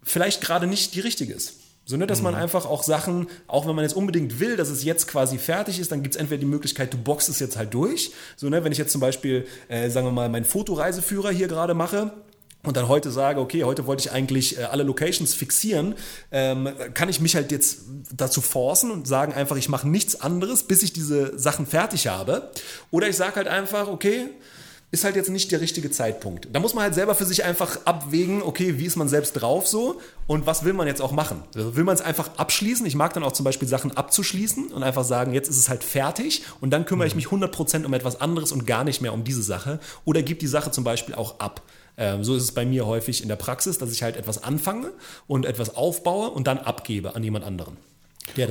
[0.09, 1.55] vielleicht gerade nicht die richtige ist.
[1.85, 4.83] So, ne, dass man einfach auch Sachen, auch wenn man jetzt unbedingt will, dass es
[4.83, 7.73] jetzt quasi fertig ist, dann gibt es entweder die Möglichkeit, du boxst es jetzt halt
[7.73, 8.11] durch.
[8.35, 11.73] So, ne, wenn ich jetzt zum Beispiel, äh, sagen wir mal, meinen Fotoreiseführer hier gerade
[11.73, 12.11] mache,
[12.61, 15.95] und dann heute sage, okay, heute wollte ich eigentlich äh, alle Locations fixieren,
[16.31, 17.79] ähm, kann ich mich halt jetzt
[18.13, 22.51] dazu forcen und sagen einfach, ich mache nichts anderes, bis ich diese Sachen fertig habe.
[22.91, 24.27] Oder ich sage halt einfach, okay,
[24.91, 26.47] ist halt jetzt nicht der richtige Zeitpunkt.
[26.51, 29.67] Da muss man halt selber für sich einfach abwägen, okay, wie ist man selbst drauf
[29.67, 31.43] so und was will man jetzt auch machen?
[31.53, 32.85] Will man es einfach abschließen?
[32.87, 35.83] Ich mag dann auch zum Beispiel Sachen abzuschließen und einfach sagen, jetzt ist es halt
[35.83, 39.23] fertig und dann kümmere ich mich 100% um etwas anderes und gar nicht mehr um
[39.23, 39.79] diese Sache.
[40.05, 41.61] Oder gib die Sache zum Beispiel auch ab.
[41.95, 44.91] Ähm, so ist es bei mir häufig in der Praxis, dass ich halt etwas anfange
[45.27, 47.77] und etwas aufbaue und dann abgebe an jemand anderen.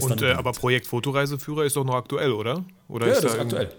[0.00, 2.64] und, äh, aber Projekt Fotoreiseführer ist doch noch aktuell, oder?
[2.88, 3.70] oder ja, ist das ist aktuell.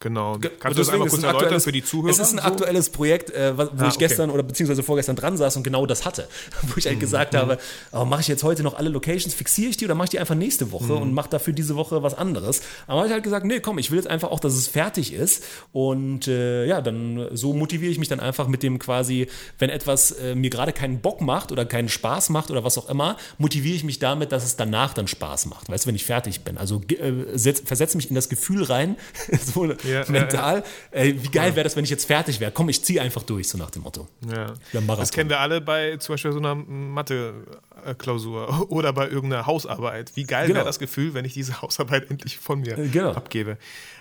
[0.00, 0.38] Genau.
[0.60, 2.10] Kannst du das einmal kurz erläutern für die Zuhörer?
[2.10, 4.38] Es ist ein aktuelles Projekt, äh, wo ah, ich gestern okay.
[4.38, 6.28] oder beziehungsweise vorgestern dran saß und genau das hatte.
[6.62, 7.00] Wo ich halt mhm.
[7.00, 7.38] gesagt mhm.
[7.38, 7.58] habe,
[7.92, 10.18] oh, mache ich jetzt heute noch alle Locations, fixiere ich die oder mache ich die
[10.18, 11.02] einfach nächste Woche mhm.
[11.02, 12.60] und mache dafür diese Woche was anderes.
[12.86, 15.14] Aber habe ich halt gesagt, nee, komm, ich will jetzt einfach auch, dass es fertig
[15.14, 15.44] ist.
[15.72, 19.28] Und äh, ja, dann so motiviere ich mich dann einfach mit dem quasi,
[19.58, 22.90] wenn etwas äh, mir gerade keinen Bock macht oder keinen Spaß macht oder was auch
[22.90, 25.70] immer, motiviere ich mich damit, dass es danach dann Spaß macht.
[25.70, 26.58] Weißt du, wenn ich fertig bin.
[26.58, 28.96] Also äh, versetze mich in das Gefühl rein,
[29.54, 30.64] so ja, mental.
[30.92, 31.22] Ja, ja.
[31.22, 32.52] wie geil wäre das, wenn ich jetzt fertig wäre?
[32.52, 34.08] Komm, ich ziehe einfach durch, so nach dem Motto.
[34.28, 34.54] Ja.
[34.72, 40.12] Das kennen wir alle bei zum Beispiel so einer Mathe-Klausur oder bei irgendeiner Hausarbeit.
[40.14, 40.58] Wie geil genau.
[40.58, 43.12] wäre das Gefühl, wenn ich diese Hausarbeit endlich von mir äh, genau.
[43.12, 43.58] abgebe?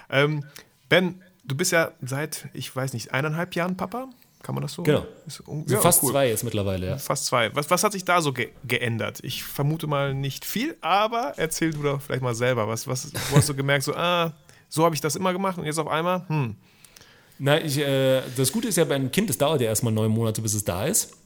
[0.09, 0.43] Ähm,
[0.89, 4.09] ben, du bist ja seit, ich weiß nicht, eineinhalb Jahren Papa?
[4.45, 4.83] Kann man das so?
[4.83, 5.03] Genau.
[5.67, 6.11] ja, fast cool.
[6.11, 6.97] zwei ist mittlerweile, ja.
[6.99, 7.49] Fast zwei.
[7.55, 9.19] Was, was hat sich da so ge geändert?
[9.23, 12.67] Ich vermute mal nicht viel, aber erzähl du doch vielleicht mal selber.
[12.67, 14.33] Was, was, wo hast du gemerkt, so, ah,
[14.69, 16.55] so habe ich das immer gemacht und jetzt auf einmal, hm.
[17.37, 20.11] Na, ich, äh, das Gute ist ja, bei einem Kind, es dauert ja erstmal neun
[20.11, 21.17] Monate, bis es da ist.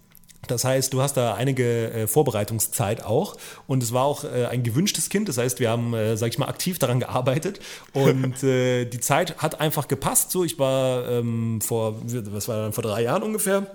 [0.47, 3.35] Das heißt, du hast da einige äh, Vorbereitungszeit auch
[3.67, 5.27] und es war auch äh, ein gewünschtes Kind.
[5.29, 7.59] Das heißt, wir haben, äh, sag ich mal, aktiv daran gearbeitet
[7.93, 10.31] und äh, die Zeit hat einfach gepasst.
[10.31, 13.67] So, ich war ähm, vor, was war dann vor drei Jahren ungefähr,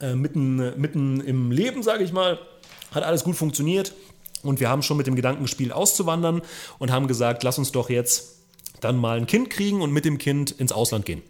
[0.00, 2.38] äh, mitten, mitten im Leben, sage ich mal,
[2.92, 3.94] hat alles gut funktioniert
[4.42, 6.42] und wir haben schon mit dem Gedankenspiel auszuwandern
[6.78, 8.41] und haben gesagt, lass uns doch jetzt
[8.82, 11.22] dann mal ein Kind kriegen und mit dem Kind ins Ausland gehen.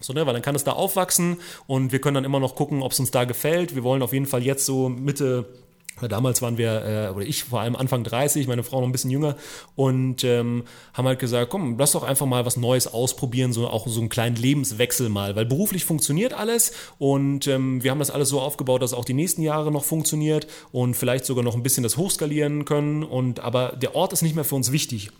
[0.00, 2.82] So, ne, weil dann kann es da aufwachsen und wir können dann immer noch gucken,
[2.82, 3.74] ob es uns da gefällt.
[3.74, 5.46] Wir wollen auf jeden Fall jetzt so Mitte
[6.02, 9.10] Damals waren wir, äh, oder ich vor allem Anfang 30, meine Frau noch ein bisschen
[9.10, 9.34] jünger
[9.76, 13.86] und ähm, haben halt gesagt, komm, lass doch einfach mal was Neues ausprobieren, so auch
[13.86, 18.28] so einen kleinen Lebenswechsel mal, weil beruflich funktioniert alles und ähm, wir haben das alles
[18.28, 21.82] so aufgebaut, dass auch die nächsten Jahre noch funktioniert und vielleicht sogar noch ein bisschen
[21.82, 25.10] das hochskalieren können und aber der Ort ist nicht mehr für uns wichtig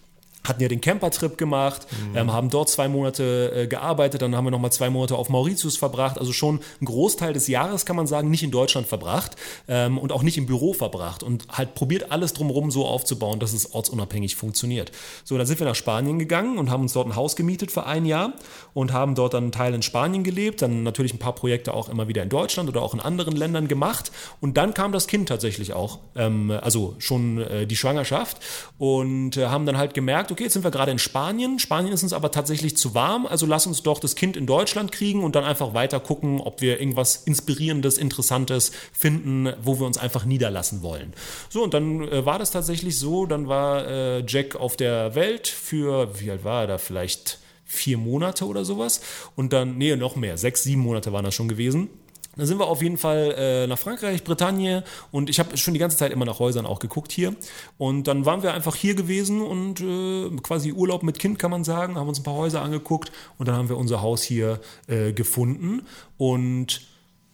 [0.49, 2.17] hatten ja den Campertrip gemacht, mhm.
[2.17, 5.77] ähm, haben dort zwei Monate äh, gearbeitet, dann haben wir nochmal zwei Monate auf Mauritius
[5.77, 9.37] verbracht, also schon einen Großteil des Jahres kann man sagen, nicht in Deutschland verbracht
[9.69, 13.53] ähm, und auch nicht im Büro verbracht und halt probiert alles drumherum so aufzubauen, dass
[13.53, 14.93] es ortsunabhängig funktioniert.
[15.25, 17.87] So, dann sind wir nach Spanien gegangen und haben uns dort ein Haus gemietet für
[17.87, 18.33] ein Jahr
[18.75, 21.89] und haben dort dann einen Teil in Spanien gelebt, dann natürlich ein paar Projekte auch
[21.89, 25.29] immer wieder in Deutschland oder auch in anderen Ländern gemacht und dann kam das Kind
[25.29, 28.39] tatsächlich auch, ähm, also schon äh, die Schwangerschaft
[28.79, 31.59] und äh, haben dann halt gemerkt, okay, jetzt sind wir gerade in Spanien.
[31.59, 34.93] Spanien ist uns aber tatsächlich zu warm, also lass uns doch das Kind in Deutschland
[34.93, 39.97] kriegen und dann einfach weiter gucken, ob wir irgendwas Inspirierendes, Interessantes finden, wo wir uns
[39.97, 41.15] einfach niederlassen wollen.
[41.49, 45.49] So, und dann äh, war das tatsächlich so, dann war äh, Jack auf der Welt
[45.49, 49.01] für, wie alt war er da, vielleicht vier Monate oder sowas.
[49.37, 51.89] Und dann, nee, noch mehr, sechs, sieben Monate waren das schon gewesen.
[52.37, 55.81] Dann sind wir auf jeden Fall äh, nach Frankreich, Bretagne und ich habe schon die
[55.81, 57.35] ganze Zeit immer nach Häusern auch geguckt hier.
[57.79, 61.65] Und dann waren wir einfach hier gewesen und äh, quasi Urlaub mit Kind kann man
[61.65, 65.13] sagen, haben uns ein paar Häuser angeguckt und dann haben wir unser Haus hier äh,
[65.13, 65.83] gefunden
[66.19, 66.83] und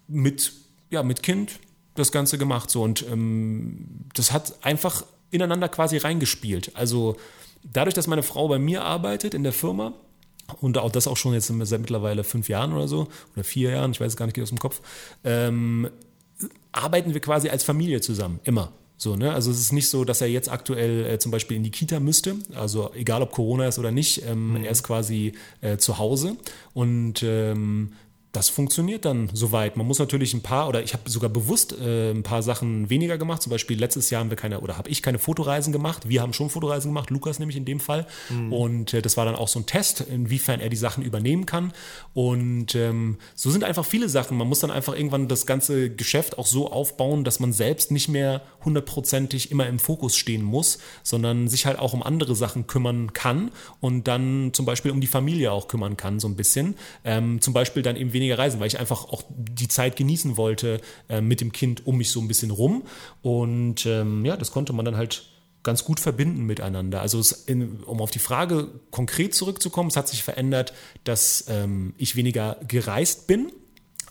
[0.07, 0.53] mit,
[0.91, 1.59] ja, mit Kind
[1.95, 2.71] das Ganze gemacht.
[2.71, 6.73] So und ähm, das hat einfach ineinander quasi reingespielt.
[6.75, 7.17] Also
[7.65, 9.93] dadurch, dass meine Frau bei mir arbeitet in der Firma,
[10.61, 13.93] und auch das auch schon jetzt seit mittlerweile fünf Jahren oder so, oder vier Jahren,
[13.93, 14.81] ich weiß es gar nicht, geht aus dem Kopf,
[15.25, 15.89] ähm,
[16.73, 18.73] arbeiten wir quasi als Familie zusammen, immer.
[18.97, 19.33] So, ne?
[19.33, 21.99] Also es ist nicht so, dass er jetzt aktuell äh, zum Beispiel in die Kita
[21.99, 22.37] müsste.
[22.55, 24.65] Also egal ob Corona ist oder nicht, ähm, mhm.
[24.65, 26.37] er ist quasi äh, zu Hause
[26.73, 27.95] und ähm,
[28.33, 29.77] das funktioniert dann soweit.
[29.77, 33.19] Man muss natürlich ein paar, oder ich habe sogar bewusst äh, ein paar Sachen weniger
[33.19, 33.43] gemacht.
[33.43, 36.09] Zum Beispiel letztes Jahr haben wir keine, oder habe ich keine Fotoreisen gemacht.
[36.09, 38.07] Wir haben schon Fotoreisen gemacht, Lukas nämlich in dem Fall.
[38.31, 38.53] Mhm.
[38.53, 41.75] Und äh, das war dann auch so ein Test, inwiefern er die Sachen übernehmen kann.
[42.15, 44.39] Und ähm, so sind einfach viele Sachen.
[44.39, 48.09] Man muss dann einfach irgendwann das ganze Geschäft auch so aufbauen, dass man selbst nicht
[48.09, 53.13] mehr hundertprozentig immer im Fokus stehen muss, sondern sich halt auch um andere Sachen kümmern
[53.13, 56.77] kann und dann zum Beispiel um die Familie auch kümmern kann, so ein bisschen.
[57.05, 60.37] Ähm, zum Beispiel dann eben weniger weniger reisen, weil ich einfach auch die Zeit genießen
[60.37, 62.85] wollte äh, mit dem Kind um mich so ein bisschen rum.
[63.21, 65.29] Und ähm, ja, das konnte man dann halt
[65.63, 67.01] ganz gut verbinden miteinander.
[67.01, 70.73] Also in, um auf die Frage konkret zurückzukommen, es hat sich verändert,
[71.05, 73.53] dass ähm, ich weniger gereist bin,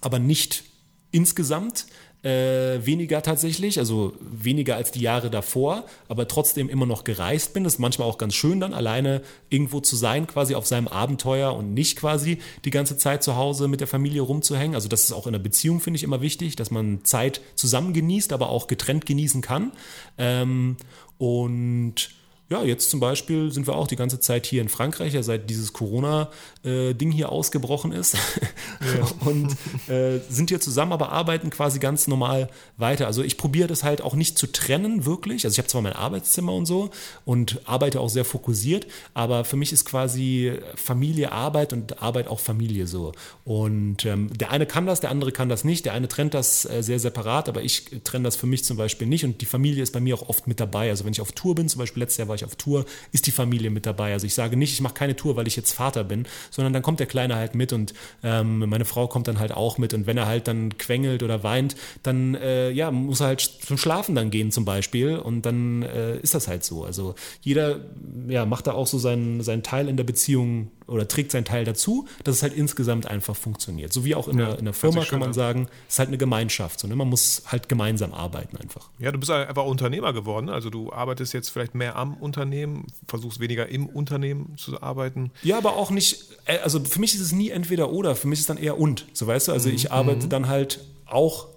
[0.01, 0.63] aber nicht
[1.11, 1.87] insgesamt
[2.23, 7.63] äh, weniger tatsächlich, also weniger als die Jahre davor, aber trotzdem immer noch gereist bin.
[7.63, 11.55] Das ist manchmal auch ganz schön dann, alleine irgendwo zu sein, quasi auf seinem Abenteuer
[11.55, 14.75] und nicht quasi die ganze Zeit zu Hause mit der Familie rumzuhängen.
[14.75, 17.93] Also das ist auch in der Beziehung, finde ich, immer wichtig, dass man Zeit zusammen
[17.93, 19.71] genießt, aber auch getrennt genießen kann.
[20.17, 20.77] Ähm,
[21.17, 22.09] und
[22.51, 25.49] ja, jetzt zum Beispiel sind wir auch die ganze Zeit hier in Frankreich, ja, seit
[25.49, 28.15] dieses Corona-Ding hier ausgebrochen ist.
[28.15, 29.07] Ja.
[29.25, 29.55] und
[29.87, 33.07] äh, sind hier zusammen, aber arbeiten quasi ganz normal weiter.
[33.07, 35.45] Also ich probiere das halt auch nicht zu trennen, wirklich.
[35.45, 36.89] Also ich habe zwar mein Arbeitszimmer und so
[37.23, 42.39] und arbeite auch sehr fokussiert, aber für mich ist quasi Familie Arbeit und Arbeit auch
[42.41, 43.13] Familie so.
[43.45, 45.85] Und ähm, der eine kann das, der andere kann das nicht.
[45.85, 49.07] Der eine trennt das äh, sehr separat, aber ich trenne das für mich zum Beispiel
[49.07, 49.23] nicht.
[49.23, 50.89] Und die Familie ist bei mir auch oft mit dabei.
[50.89, 52.85] Also wenn ich auf Tour bin, zum Beispiel letztes Jahr war ich ich auf Tour,
[53.11, 54.13] ist die Familie mit dabei.
[54.13, 56.81] Also ich sage nicht, ich mache keine Tour, weil ich jetzt Vater bin, sondern dann
[56.81, 60.07] kommt der Kleine halt mit und ähm, meine Frau kommt dann halt auch mit und
[60.07, 64.15] wenn er halt dann quengelt oder weint, dann äh, ja, muss er halt zum Schlafen
[64.15, 66.83] dann gehen zum Beispiel und dann äh, ist das halt so.
[66.83, 67.79] Also jeder
[68.27, 71.65] ja, macht da auch so seinen, seinen Teil in der Beziehung oder trägt seinen Teil
[71.65, 73.93] dazu, dass es halt insgesamt einfach funktioniert.
[73.93, 75.33] So wie auch in, ja, der, in der Firma kann man an.
[75.33, 76.79] sagen, es ist halt eine Gemeinschaft.
[76.79, 76.95] So, ne?
[76.95, 78.89] Man muss halt gemeinsam arbeiten einfach.
[78.99, 80.49] Ja, du bist einfach Unternehmer geworden.
[80.49, 85.31] Also du arbeitest jetzt vielleicht mehr am Unternehmen, versuchst weniger im Unternehmen zu arbeiten.
[85.43, 88.39] Ja, aber auch nicht, äh, also für mich ist es nie entweder oder, für mich
[88.39, 89.05] ist es dann eher und.
[89.13, 89.75] So weißt du, also mhm.
[89.75, 90.29] ich arbeite mhm.
[90.29, 91.47] dann halt auch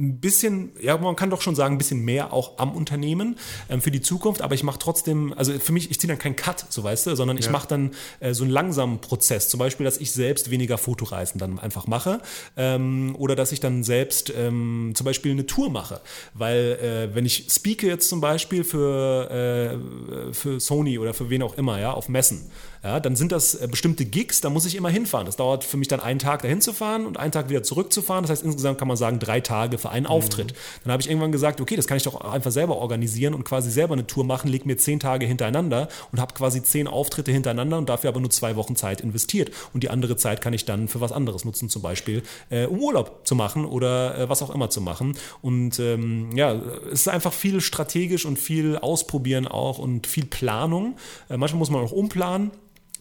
[0.00, 3.36] ein bisschen, ja, man kann doch schon sagen, ein bisschen mehr auch am Unternehmen
[3.68, 6.36] ähm, für die Zukunft, aber ich mache trotzdem, also für mich, ich ziehe dann keinen
[6.36, 7.52] Cut, so weißt du, sondern ich ja.
[7.52, 9.48] mache dann äh, so einen langsamen Prozess.
[9.48, 12.20] Zum Beispiel, dass ich selbst weniger Fotoreisen dann einfach mache
[12.56, 16.00] ähm, oder dass ich dann selbst ähm, zum Beispiel eine Tour mache.
[16.34, 21.42] Weil äh, wenn ich speake jetzt zum Beispiel für, äh, für Sony oder für wen
[21.42, 22.50] auch immer, ja, auf Messen,
[22.82, 25.26] ja, dann sind das äh, bestimmte Gigs, da muss ich immer hinfahren.
[25.26, 28.22] Das dauert für mich dann einen Tag dahin zu fahren und einen Tag wieder zurückzufahren.
[28.22, 30.52] Das heißt, insgesamt kann man sagen, drei Tage für einen Auftritt.
[30.52, 30.56] Mhm.
[30.84, 33.70] Dann habe ich irgendwann gesagt, okay, das kann ich doch einfach selber organisieren und quasi
[33.70, 37.76] selber eine Tour machen, leg mir zehn Tage hintereinander und habe quasi zehn Auftritte hintereinander
[37.76, 39.50] und dafür aber nur zwei Wochen Zeit investiert.
[39.74, 42.80] Und die andere Zeit kann ich dann für was anderes nutzen, zum Beispiel äh, um
[42.80, 45.18] Urlaub zu machen oder äh, was auch immer zu machen.
[45.42, 46.54] Und ähm, ja,
[46.86, 50.96] es ist einfach viel strategisch und viel ausprobieren auch und viel Planung.
[51.28, 52.52] Äh, manchmal muss man auch umplanen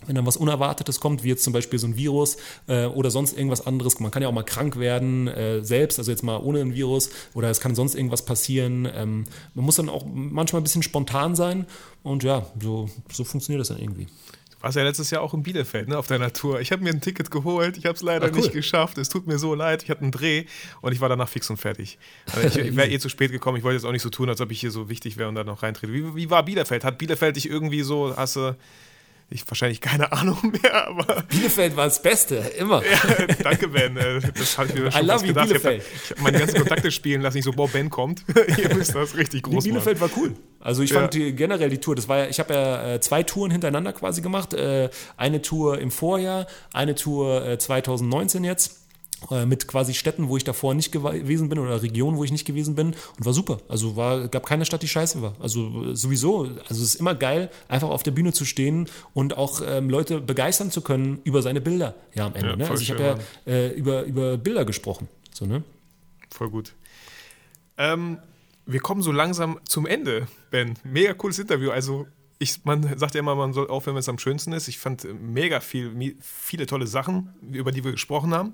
[0.06, 2.38] wenn dann was Unerwartetes kommt, wie jetzt zum Beispiel so ein Virus
[2.68, 4.00] äh, oder sonst irgendwas anderes.
[4.00, 7.10] Man kann ja auch mal krank werden äh, selbst, also jetzt mal ohne ein Virus
[7.34, 8.88] oder es kann sonst irgendwas passieren.
[8.94, 11.66] Ähm, man muss dann auch manchmal ein bisschen spontan sein
[12.04, 14.08] und ja, so, so funktioniert das dann irgendwie.
[14.60, 16.60] Du warst ja letztes Jahr auch in Bielefeld, ne, auf deiner Tour.
[16.60, 18.40] Ich habe mir ein Ticket geholt, ich habe es leider Ach, cool.
[18.40, 18.98] nicht geschafft.
[18.98, 19.84] Es tut mir so leid.
[19.84, 20.46] Ich hatte einen Dreh
[20.82, 21.98] und ich war danach fix und fertig.
[22.36, 23.58] Also ich, ich wäre eh zu spät gekommen.
[23.58, 25.36] Ich wollte jetzt auch nicht so tun, als ob ich hier so wichtig wäre und
[25.36, 25.94] da noch reintrete.
[25.94, 26.84] Wie, wie war Bielefeld?
[26.84, 28.58] Hat Bielefeld dich irgendwie so, hast du
[29.30, 31.24] ich wahrscheinlich keine Ahnung mehr, aber.
[31.24, 32.82] Bielefeld war das Beste, immer.
[32.84, 33.96] Ja, danke, Ben.
[33.98, 35.48] Äh, das habe ich mir schon I love gedacht.
[35.48, 35.84] Bielefeld.
[36.04, 38.24] Ich habe meine ganzen Kontakte spielen lassen, nicht so, boah, Ben kommt.
[38.58, 40.12] Ihr müsst das richtig groß die Bielefeld machen.
[40.12, 40.34] war cool.
[40.60, 43.24] Also ich fand die, generell die Tour, das war ja, ich habe ja äh, zwei
[43.24, 44.54] Touren hintereinander quasi gemacht.
[44.54, 48.79] Äh, eine Tour im Vorjahr, eine Tour 2019 jetzt
[49.46, 52.76] mit quasi Städten, wo ich davor nicht gewesen bin oder Regionen, wo ich nicht gewesen
[52.76, 53.60] bin und war super.
[53.68, 55.36] Also war, gab keine Stadt, die scheiße war.
[55.40, 59.62] Also sowieso, also es ist immer geil, einfach auf der Bühne zu stehen und auch
[59.66, 61.96] ähm, Leute begeistern zu können über seine Bilder.
[62.14, 62.50] Ja, am Ende.
[62.50, 62.70] Ja, ne?
[62.70, 63.18] Also ich habe ja
[63.52, 65.08] äh, über, über Bilder gesprochen.
[65.34, 65.64] So, ne?
[66.32, 66.74] Voll gut.
[67.78, 68.20] Ähm,
[68.66, 70.76] wir kommen so langsam zum Ende, Ben.
[70.84, 71.72] Mega cooles Interview.
[71.72, 72.08] Also
[72.42, 74.70] ich, man sagt ja immer, man soll aufhören, wenn es am schönsten ist.
[74.70, 78.54] Ich fand mega viel, viele tolle Sachen, über die wir gesprochen haben.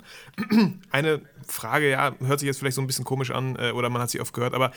[0.92, 4.02] Eine Frage, ja, hört sich jetzt vielleicht so ein bisschen komisch an äh, oder man
[4.02, 4.72] hat sie oft gehört, aber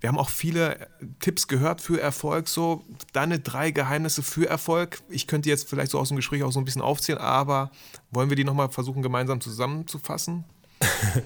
[0.00, 0.88] wir haben auch viele
[1.20, 2.48] Tipps gehört für Erfolg.
[2.48, 2.84] So,
[3.14, 5.00] deine drei Geheimnisse für Erfolg.
[5.08, 7.70] Ich könnte jetzt vielleicht so aus dem Gespräch auch so ein bisschen aufzählen, aber
[8.10, 10.44] wollen wir die nochmal versuchen, gemeinsam zusammenzufassen?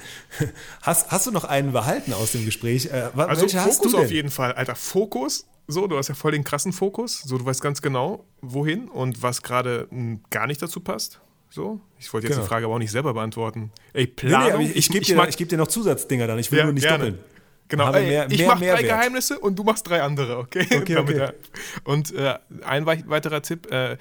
[0.83, 2.87] hast, hast du noch einen behalten aus dem Gespräch?
[2.87, 4.77] Äh, also Fokus auf jeden Fall, Alter.
[4.77, 7.23] Fokus so, du hast ja voll den krassen Fokus.
[7.23, 11.21] So, du weißt ganz genau, wohin und was gerade hm, gar nicht dazu passt.
[11.51, 12.45] So, ich wollte jetzt genau.
[12.45, 13.71] die Frage aber auch nicht selber beantworten.
[13.93, 14.59] Ey, Planung.
[14.59, 16.39] Nee, nee, ich, ich, gebe dir, geb dir noch Zusatzdinger dann.
[16.39, 17.13] Ich will ja, nur nicht gerne.
[17.13, 17.25] doppeln.
[17.69, 20.67] Genau, Ey, mehr, ich mache drei Geheimnisse und du machst drei andere, okay?
[20.77, 21.29] okay, okay.
[21.85, 23.97] Und äh, ein weiterer Tipp, äh,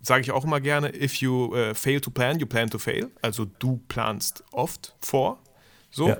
[0.00, 3.10] sage ich auch immer gerne, if you uh, fail to plan, you plan to fail.
[3.22, 5.38] Also du planst oft vor.
[5.90, 6.08] So.
[6.08, 6.18] Ja.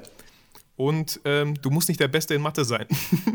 [0.77, 2.87] Und ähm, du musst nicht der Beste in Mathe sein.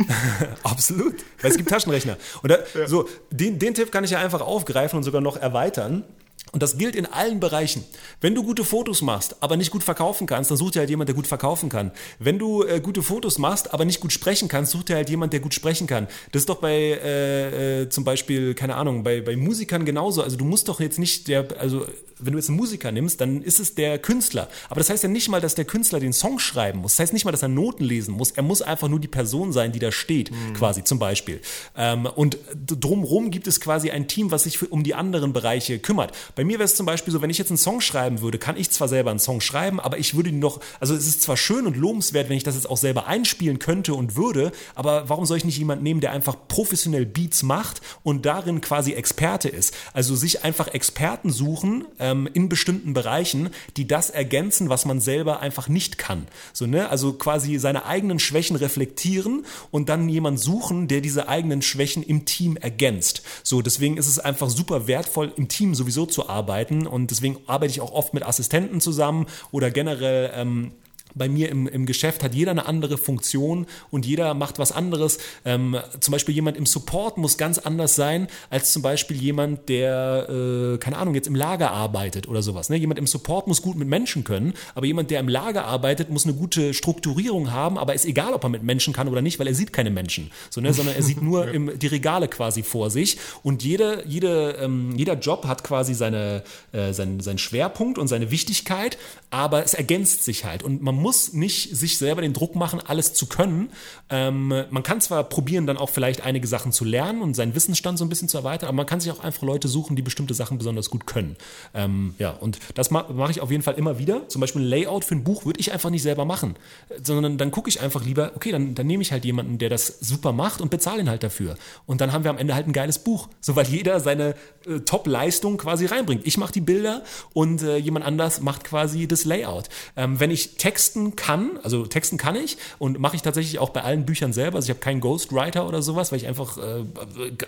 [0.64, 1.16] Absolut.
[1.42, 2.18] Weil es gibt Taschenrechner.
[2.44, 2.88] Und da, ja.
[2.88, 6.04] so, den, den Tipp kann ich ja einfach aufgreifen und sogar noch erweitern.
[6.52, 7.84] Und das gilt in allen Bereichen.
[8.22, 11.10] Wenn du gute Fotos machst, aber nicht gut verkaufen kannst, dann such dir halt jemand,
[11.10, 11.92] der gut verkaufen kann.
[12.18, 15.34] Wenn du äh, gute Fotos machst, aber nicht gut sprechen kannst, such dir halt jemand,
[15.34, 16.08] der gut sprechen kann.
[16.32, 20.22] Das ist doch bei äh, äh, zum Beispiel, keine Ahnung, bei, bei Musikern genauso.
[20.24, 21.86] Also du musst doch jetzt nicht der, also
[22.20, 24.50] wenn du jetzt einen Musiker nimmst, dann ist es der Künstler.
[24.70, 26.94] Aber das heißt ja nicht mal, dass der Künstler den Song schreiben muss.
[26.94, 28.32] Das heißt nicht mal, dass er Noten lesen muss.
[28.32, 30.54] Er muss einfach nur die Person sein, die da steht, mhm.
[30.54, 31.40] quasi zum Beispiel.
[31.78, 35.80] Ähm, und drumherum gibt es quasi ein Team, was sich für, um die anderen Bereiche
[35.80, 36.12] kümmert.
[36.40, 38.56] Bei mir wäre es zum Beispiel so, wenn ich jetzt einen Song schreiben würde, kann
[38.56, 41.36] ich zwar selber einen Song schreiben, aber ich würde ihn noch, also es ist zwar
[41.36, 45.26] schön und lobenswert, wenn ich das jetzt auch selber einspielen könnte und würde, aber warum
[45.26, 49.76] soll ich nicht jemanden nehmen, der einfach professionell Beats macht und darin quasi Experte ist?
[49.92, 55.42] Also sich einfach Experten suchen ähm, in bestimmten Bereichen, die das ergänzen, was man selber
[55.42, 56.26] einfach nicht kann.
[56.54, 56.88] So, ne?
[56.88, 62.24] Also quasi seine eigenen Schwächen reflektieren und dann jemanden suchen, der diese eigenen Schwächen im
[62.24, 63.24] Team ergänzt.
[63.44, 66.88] So, deswegen ist es einfach super wertvoll, im Team sowieso zu arbeiten.
[66.88, 70.72] Und deswegen arbeite ich auch oft mit Assistenten zusammen oder generell ähm,
[71.16, 75.18] bei mir im, im Geschäft hat jeder eine andere Funktion und jeder macht was anderes.
[75.46, 80.28] Ähm, zum Beispiel jemand im Support muss ganz anders sein als zum Beispiel jemand, der,
[80.30, 82.70] äh, keine Ahnung, jetzt im Lager arbeitet oder sowas.
[82.70, 82.78] Ne?
[82.78, 86.26] Jemand im Support muss gut mit Menschen können, aber jemand, der im Lager arbeitet, muss
[86.26, 89.48] eine gute Strukturierung haben, aber ist egal, ob er mit Menschen kann oder nicht, weil
[89.48, 90.74] er sieht keine Menschen, so, ne?
[90.74, 91.52] sondern er sieht nur ja.
[91.52, 96.44] im, die Regale quasi vor sich und jede, jede, ähm, jeder Job hat quasi seine,
[96.72, 98.98] äh, seinen, seinen Schwerpunkt und seine Wichtigkeit,
[99.32, 103.14] aber es ergänzt sich halt und man muss nicht sich selber den Druck machen, alles
[103.14, 103.70] zu können.
[104.10, 108.00] Ähm, man kann zwar probieren, dann auch vielleicht einige Sachen zu lernen und seinen Wissensstand
[108.00, 110.34] so ein bisschen zu erweitern, aber man kann sich auch einfach Leute suchen, die bestimmte
[110.34, 111.36] Sachen besonders gut können.
[111.76, 114.28] Ähm, ja, und das ma mache ich auf jeden Fall immer wieder.
[114.30, 116.56] Zum Beispiel ein Layout für ein Buch würde ich einfach nicht selber machen,
[117.04, 120.00] sondern dann gucke ich einfach lieber, okay, dann, dann nehme ich halt jemanden, der das
[120.00, 121.56] super macht und bezahle ihn halt dafür.
[121.86, 124.80] Und dann haben wir am Ende halt ein geiles Buch, so weil jeder seine äh,
[124.80, 126.26] Top-Leistung quasi reinbringt.
[126.26, 127.04] Ich mache die Bilder
[127.34, 129.70] und äh, jemand anders macht quasi das Layout.
[129.96, 133.82] Ähm, wenn ich texten kann, also texten kann ich und mache ich tatsächlich auch bei
[133.82, 134.58] allen Büchern selber.
[134.58, 136.84] Also ich habe keinen Ghostwriter oder sowas, weil ich einfach äh,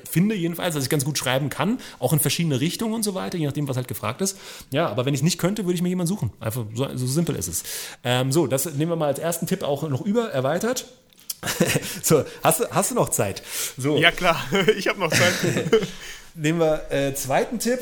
[0.09, 3.37] finde jedenfalls, dass ich ganz gut schreiben kann, auch in verschiedene Richtungen und so weiter,
[3.37, 4.37] je nachdem, was halt gefragt ist.
[4.71, 6.31] Ja, aber wenn ich nicht könnte, würde ich mir jemanden suchen.
[6.39, 7.63] Einfach so, so simpel ist es.
[8.03, 10.85] Ähm, so, das nehmen wir mal als ersten Tipp auch noch über, erweitert.
[12.03, 13.41] so, hast du, hast du noch Zeit?
[13.77, 13.97] So.
[13.97, 14.41] Ja, klar,
[14.77, 15.33] ich habe noch Zeit.
[16.35, 17.79] nehmen wir äh, zweiten Tipp.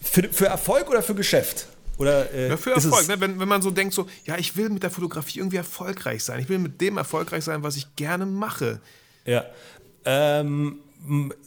[0.00, 1.66] Für, für Erfolg oder für Geschäft?
[2.02, 3.20] Oder, äh, ja, für Erfolg, ne?
[3.20, 6.40] wenn, wenn man so denkt, so, ja, ich will mit der Fotografie irgendwie erfolgreich sein.
[6.40, 8.80] Ich will mit dem erfolgreich sein, was ich gerne mache.
[9.24, 9.44] Ja.
[10.04, 10.80] Ähm,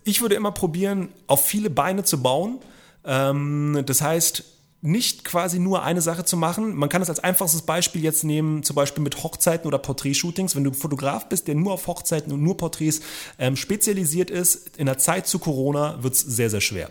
[0.05, 2.59] ich würde immer probieren, auf viele Beine zu bauen.
[3.03, 4.45] Ähm, das heißt,
[4.85, 6.75] nicht quasi nur eine Sache zu machen.
[6.75, 10.55] Man kann es als einfachstes Beispiel jetzt nehmen, zum Beispiel mit Hochzeiten oder Porträtshootings.
[10.55, 13.01] Wenn du Fotograf bist, der nur auf Hochzeiten und nur Porträts
[13.39, 16.89] ähm, spezialisiert ist, in der Zeit zu Corona wird es sehr, sehr schwer.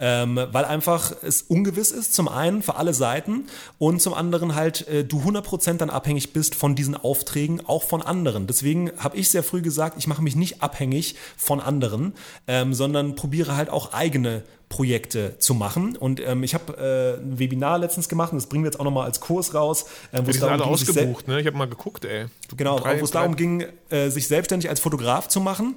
[0.00, 3.46] Ähm, weil einfach es ungewiss ist, zum einen für alle Seiten
[3.78, 8.02] und zum anderen halt äh, du 100% dann abhängig bist von diesen Aufträgen, auch von
[8.02, 8.46] anderen.
[8.46, 12.14] Deswegen habe ich sehr früh gesagt, ich mache mich nicht abhängig von anderen,
[12.46, 14.44] ähm, sondern probiere halt auch eigene
[14.74, 15.96] Projekte zu machen.
[15.96, 18.84] Und ähm, ich habe äh, ein Webinar letztens gemacht und das bringen wir jetzt auch
[18.84, 19.84] nochmal als Kurs raus.
[20.10, 21.40] Äh, wo es darum alle ausgebucht, ne?
[21.40, 22.26] Ich habe mal geguckt, ey.
[22.48, 25.76] Du, genau, wo es darum ging, äh, sich selbstständig als Fotograf zu machen.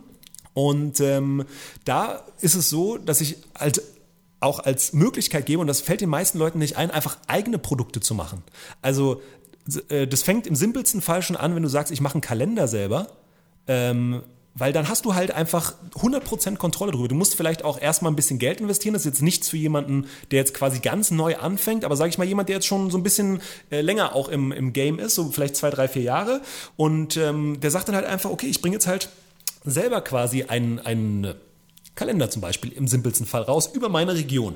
[0.56, 1.46] Und ähm,
[1.86, 3.84] da ist es so, dass ich halt
[4.40, 8.00] auch als Möglichkeit gebe, und das fällt den meisten Leuten nicht ein, einfach eigene Produkte
[8.00, 8.42] zu machen.
[8.82, 9.22] Also
[9.90, 12.68] äh, das fängt im simpelsten Fall schon an, wenn du sagst, ich mache einen Kalender
[12.68, 13.10] selber.
[13.68, 14.24] Ähm,
[14.58, 17.08] weil dann hast du halt einfach 100% Kontrolle drüber.
[17.08, 18.94] Du musst vielleicht auch erstmal ein bisschen Geld investieren.
[18.94, 22.18] Das ist jetzt nichts für jemanden, der jetzt quasi ganz neu anfängt, aber sage ich
[22.18, 25.16] mal, jemand, der jetzt schon so ein bisschen äh, länger auch im, im Game ist,
[25.16, 26.42] so vielleicht zwei, drei, vier Jahre.
[26.76, 29.10] Und ähm, der sagt dann halt einfach, okay, ich bringe jetzt halt
[29.64, 31.36] selber quasi einen, einen
[31.96, 34.56] Kalender zum Beispiel im simpelsten Fall raus über meine Region.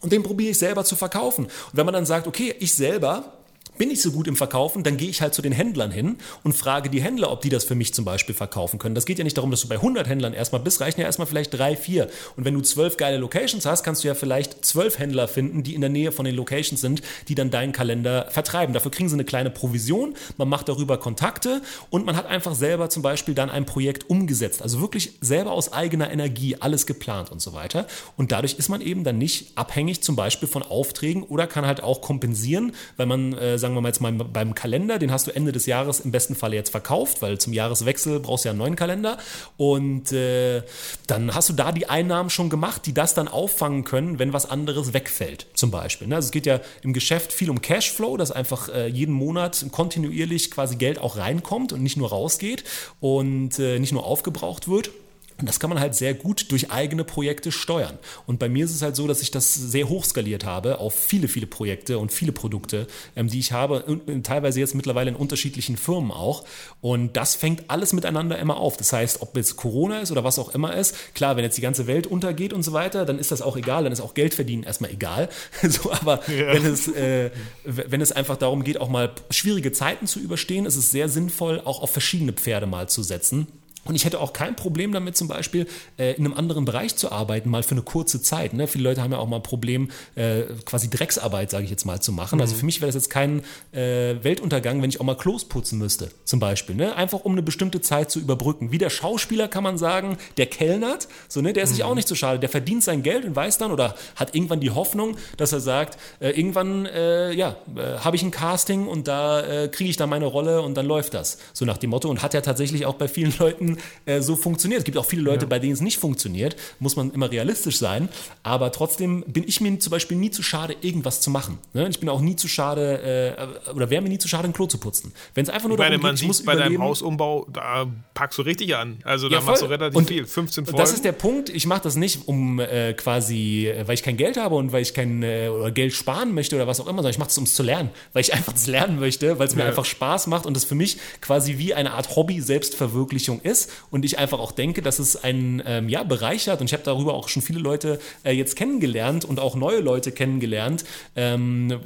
[0.00, 1.46] Und den probiere ich selber zu verkaufen.
[1.46, 3.37] Und wenn man dann sagt, okay, ich selber
[3.78, 6.54] bin ich so gut im Verkaufen, dann gehe ich halt zu den Händlern hin und
[6.54, 8.94] frage die Händler, ob die das für mich zum Beispiel verkaufen können.
[8.94, 11.26] Das geht ja nicht darum, dass du bei 100 Händlern erstmal bist, reichen ja erstmal
[11.26, 12.08] vielleicht drei, vier.
[12.36, 15.74] Und wenn du zwölf geile Locations hast, kannst du ja vielleicht zwölf Händler finden, die
[15.74, 18.72] in der Nähe von den Locations sind, die dann deinen Kalender vertreiben.
[18.74, 22.90] Dafür kriegen sie eine kleine Provision, man macht darüber Kontakte und man hat einfach selber
[22.90, 24.62] zum Beispiel dann ein Projekt umgesetzt.
[24.62, 27.86] Also wirklich selber aus eigener Energie alles geplant und so weiter.
[28.16, 31.82] Und dadurch ist man eben dann nicht abhängig zum Beispiel von Aufträgen oder kann halt
[31.82, 35.30] auch kompensieren, weil man, äh, sagen wir mal jetzt mal beim Kalender, den hast du
[35.30, 38.58] Ende des Jahres im besten Fall jetzt verkauft, weil zum Jahreswechsel brauchst du ja einen
[38.60, 39.18] neuen Kalender.
[39.58, 40.62] Und äh,
[41.06, 44.48] dann hast du da die Einnahmen schon gemacht, die das dann auffangen können, wenn was
[44.48, 46.08] anderes wegfällt, zum Beispiel.
[46.08, 46.14] Ne?
[46.14, 50.50] Also es geht ja im Geschäft viel um Cashflow, dass einfach äh, jeden Monat kontinuierlich
[50.50, 52.64] quasi Geld auch reinkommt und nicht nur rausgeht
[53.00, 54.90] und äh, nicht nur aufgebraucht wird.
[55.38, 57.98] Und das kann man halt sehr gut durch eigene Projekte steuern.
[58.26, 60.94] Und bei mir ist es halt so, dass ich das sehr hoch skaliert habe auf
[60.94, 65.16] viele, viele Projekte und viele Produkte, ähm, die ich habe, und teilweise jetzt mittlerweile in
[65.16, 66.44] unterschiedlichen Firmen auch.
[66.80, 68.76] Und das fängt alles miteinander immer auf.
[68.76, 71.62] Das heißt, ob jetzt Corona ist oder was auch immer ist, klar, wenn jetzt die
[71.62, 74.34] ganze Welt untergeht und so weiter, dann ist das auch egal, dann ist auch Geld
[74.34, 75.28] verdienen erstmal egal.
[75.62, 76.52] so, aber ja.
[76.52, 77.30] wenn, es, äh,
[77.64, 81.62] wenn es einfach darum geht, auch mal schwierige Zeiten zu überstehen, ist es sehr sinnvoll,
[81.64, 83.46] auch auf verschiedene Pferde mal zu setzen.
[83.84, 85.66] Und ich hätte auch kein Problem damit, zum Beispiel
[85.98, 88.52] äh, in einem anderen Bereich zu arbeiten, mal für eine kurze Zeit.
[88.52, 88.66] Ne?
[88.66, 92.00] Viele Leute haben ja auch mal ein Problem, äh, quasi Drecksarbeit, sage ich jetzt mal,
[92.00, 92.40] zu machen.
[92.40, 92.48] Also mhm.
[92.48, 95.78] Also für mich wäre das jetzt kein äh, Weltuntergang, wenn ich auch mal Klos putzen
[95.78, 96.74] müsste, zum Beispiel.
[96.74, 96.96] Ne?
[96.96, 98.72] Einfach um eine bestimmte Zeit zu überbrücken.
[98.72, 101.52] Wie der Schauspieler kann man sagen, der kellnert, so, ne?
[101.52, 101.74] der ist mhm.
[101.74, 102.38] sich auch nicht so schade.
[102.38, 105.98] Der verdient sein Geld und weiß dann oder hat irgendwann die Hoffnung, dass er sagt,
[106.20, 110.26] äh, irgendwann äh, ja, äh, habe ich ein Casting und da kriege ich dann meine
[110.26, 111.38] Rolle und dann läuft das.
[111.52, 112.08] So nach dem Motto.
[112.08, 113.67] Und hat ja tatsächlich auch bei vielen Leuten
[114.06, 114.80] äh, so funktioniert.
[114.80, 115.48] Es gibt auch viele Leute, ja.
[115.48, 118.08] bei denen es nicht funktioniert, muss man immer realistisch sein.
[118.42, 121.58] Aber trotzdem bin ich mir zum Beispiel nie zu schade, irgendwas zu machen.
[121.72, 121.88] Ne?
[121.88, 124.66] Ich bin auch nie zu schade, äh, oder wäre mir nie zu schade, ein Klo
[124.66, 125.12] zu putzen.
[125.34, 127.86] Wenn es einfach nur ich meine, darum man geht, ich muss bei deinem Hausumbau, da
[128.14, 128.98] packst du richtig an.
[129.04, 130.26] Also da ja, machst du relativ und, viel.
[130.26, 130.78] 15 Folgen.
[130.78, 131.48] Das ist der Punkt.
[131.50, 134.82] Ich mache das nicht, um äh, quasi, äh, weil ich kein Geld habe und weil
[134.82, 137.38] ich kein äh, oder Geld sparen möchte oder was auch immer, sondern ich mache das,
[137.38, 137.90] um es zu lernen.
[138.12, 139.68] Weil ich einfach das lernen möchte, weil es mir ja.
[139.68, 143.57] einfach Spaß macht und das für mich quasi wie eine Art Hobby-Selbstverwirklichung ist
[143.90, 147.14] und ich einfach auch denke, dass es einen ähm, ja, bereichert und ich habe darüber
[147.14, 150.84] auch schon viele Leute äh, jetzt kennengelernt und auch neue Leute kennengelernt.
[151.16, 151.80] Ähm,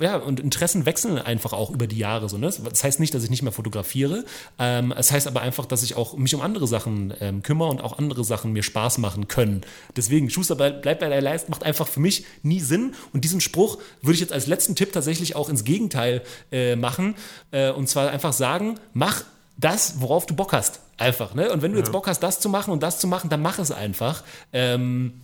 [0.00, 2.28] ja, und Interessen wechseln einfach auch über die Jahre.
[2.28, 2.50] So, ne?
[2.64, 4.24] Das heißt nicht, dass ich nicht mehr fotografiere.
[4.58, 7.82] Ähm, es heißt aber einfach, dass ich auch mich um andere Sachen ähm, kümmere und
[7.82, 9.62] auch andere Sachen mir Spaß machen können.
[9.96, 12.94] Deswegen, Schuster bleibt bei der Leist, macht einfach für mich nie Sinn.
[13.12, 17.14] Und diesen Spruch würde ich jetzt als letzten Tipp tatsächlich auch ins Gegenteil äh, machen.
[17.50, 19.24] Äh, und zwar einfach sagen, mach
[19.56, 20.80] das, worauf du Bock hast.
[20.96, 21.34] Einfach.
[21.34, 21.50] Ne?
[21.50, 23.58] Und wenn du jetzt Bock hast, das zu machen und das zu machen, dann mach
[23.58, 24.22] es einfach.
[24.52, 25.20] Ähm,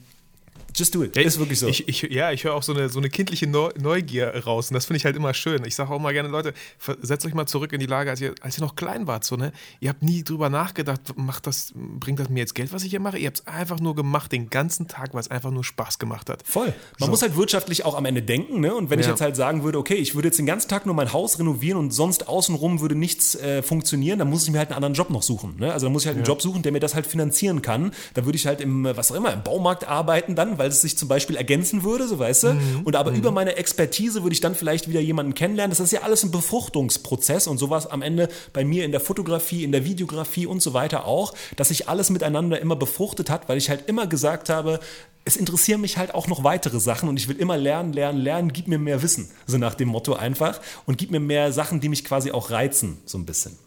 [0.75, 1.17] Just do it.
[1.17, 1.67] Ja, ist wirklich so.
[1.67, 4.87] Ich, ich, ja, ich höre auch so eine, so eine kindliche Neugier raus und das
[4.87, 5.65] finde ich halt immer schön.
[5.65, 6.55] Ich sage auch mal gerne, Leute,
[7.03, 9.25] setzt euch mal zurück in die Lage, als ihr, als ihr noch klein wart.
[9.25, 9.53] So, ne?
[9.81, 13.01] Ihr habt nie drüber nachgedacht, macht das, bringt das mir jetzt Geld, was ich hier
[13.01, 13.19] mache?
[13.19, 16.31] Ihr habt es einfach nur gemacht, den ganzen Tag, weil es einfach nur Spaß gemacht
[16.31, 16.43] hat.
[16.47, 16.67] Voll.
[16.99, 17.09] Man so.
[17.09, 18.61] muss halt wirtschaftlich auch am Ende denken.
[18.61, 18.75] Ne?
[18.75, 19.05] Und wenn ja.
[19.05, 21.39] ich jetzt halt sagen würde, okay, ich würde jetzt den ganzen Tag nur mein Haus
[21.39, 24.95] renovieren und sonst außenrum würde nichts äh, funktionieren, dann muss ich mir halt einen anderen
[24.95, 25.57] Job noch suchen.
[25.59, 25.73] Ne?
[25.73, 26.31] Also dann muss ich halt einen ja.
[26.31, 27.93] Job suchen, der mir das halt finanzieren kann.
[28.15, 30.97] Da würde ich halt im, was auch immer, im Baumarkt arbeiten dann, weil es sich
[30.97, 32.55] zum Beispiel ergänzen würde, so weißt du.
[32.55, 32.83] Mhm.
[32.85, 33.17] Und aber mhm.
[33.17, 35.71] über meine Expertise würde ich dann vielleicht wieder jemanden kennenlernen.
[35.71, 39.65] Das ist ja alles ein Befruchtungsprozess und sowas am Ende bei mir in der Fotografie,
[39.65, 43.59] in der Videografie und so weiter auch, dass sich alles miteinander immer befruchtet hat, weil
[43.59, 44.79] ich halt immer gesagt habe,
[45.25, 48.53] es interessieren mich halt auch noch weitere Sachen und ich will immer lernen, lernen, lernen,
[48.53, 51.89] gib mir mehr Wissen, so nach dem Motto einfach und gib mir mehr Sachen, die
[51.89, 53.59] mich quasi auch reizen, so ein bisschen.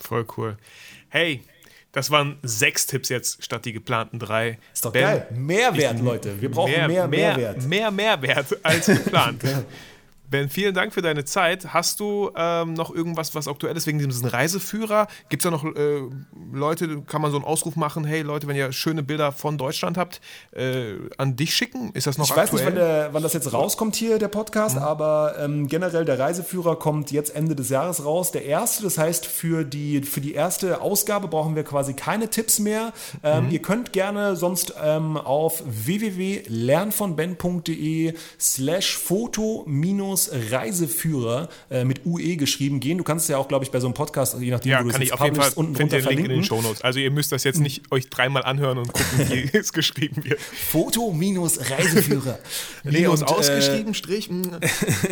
[0.00, 0.58] Voll cool.
[1.08, 1.42] Hey,
[1.92, 4.58] das waren sechs Tipps jetzt statt die geplanten drei.
[4.72, 5.26] Ist doch ben, geil.
[5.30, 6.40] Mehrwert, Leute.
[6.40, 7.62] Wir brauchen mehr, mehr Mehrwert.
[7.64, 9.42] Mehr Mehrwert als geplant.
[10.30, 11.72] Ben, vielen Dank für deine Zeit.
[11.72, 15.06] Hast du ähm, noch irgendwas, was aktuell ist wegen diesem Reiseführer?
[15.30, 16.02] Gibt es da noch äh,
[16.52, 19.96] Leute, kann man so einen Ausruf machen, hey Leute, wenn ihr schöne Bilder von Deutschland
[19.96, 20.20] habt,
[20.52, 21.92] äh, an dich schicken?
[21.94, 22.46] Ist das noch ich aktuell?
[22.46, 24.82] Ich weiß nicht, wann, der, wann, das jetzt rauskommt hier, der Podcast, mhm.
[24.82, 28.30] aber ähm, generell der Reiseführer kommt jetzt Ende des Jahres raus.
[28.30, 32.58] Der erste, das heißt, für die, für die erste Ausgabe brauchen wir quasi keine Tipps
[32.58, 32.92] mehr.
[33.22, 33.50] Ähm, mhm.
[33.50, 40.17] Ihr könnt gerne sonst ähm, auf www.lernvonben.de slash foto minus
[40.50, 42.98] Reiseführer äh, mit UE geschrieben gehen.
[42.98, 44.88] Du kannst es ja auch, glaube ich, bei so einem Podcast, je nachdem, ja, wo
[44.88, 46.30] du es auf jeden Fall unten drunter verlinken.
[46.30, 46.82] in den Shownotes.
[46.82, 50.40] Also ihr müsst das jetzt nicht euch dreimal anhören und gucken, wie es geschrieben wird.
[50.40, 52.38] Foto minus Reiseführer.
[52.84, 54.30] nee, und, ausgeschrieben, äh, Strich.
[54.30, 54.42] Mm.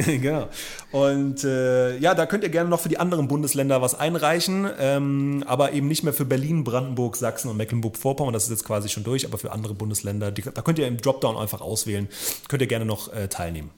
[0.20, 0.48] genau.
[0.92, 5.44] Und äh, ja, da könnt ihr gerne noch für die anderen Bundesländer was einreichen, ähm,
[5.46, 8.32] aber eben nicht mehr für Berlin, Brandenburg, Sachsen und Mecklenburg-Vorpommern.
[8.32, 10.98] Das ist jetzt quasi schon durch, aber für andere Bundesländer, die, da könnt ihr im
[10.98, 12.08] Dropdown einfach auswählen.
[12.48, 13.70] Könnt ihr gerne noch äh, teilnehmen.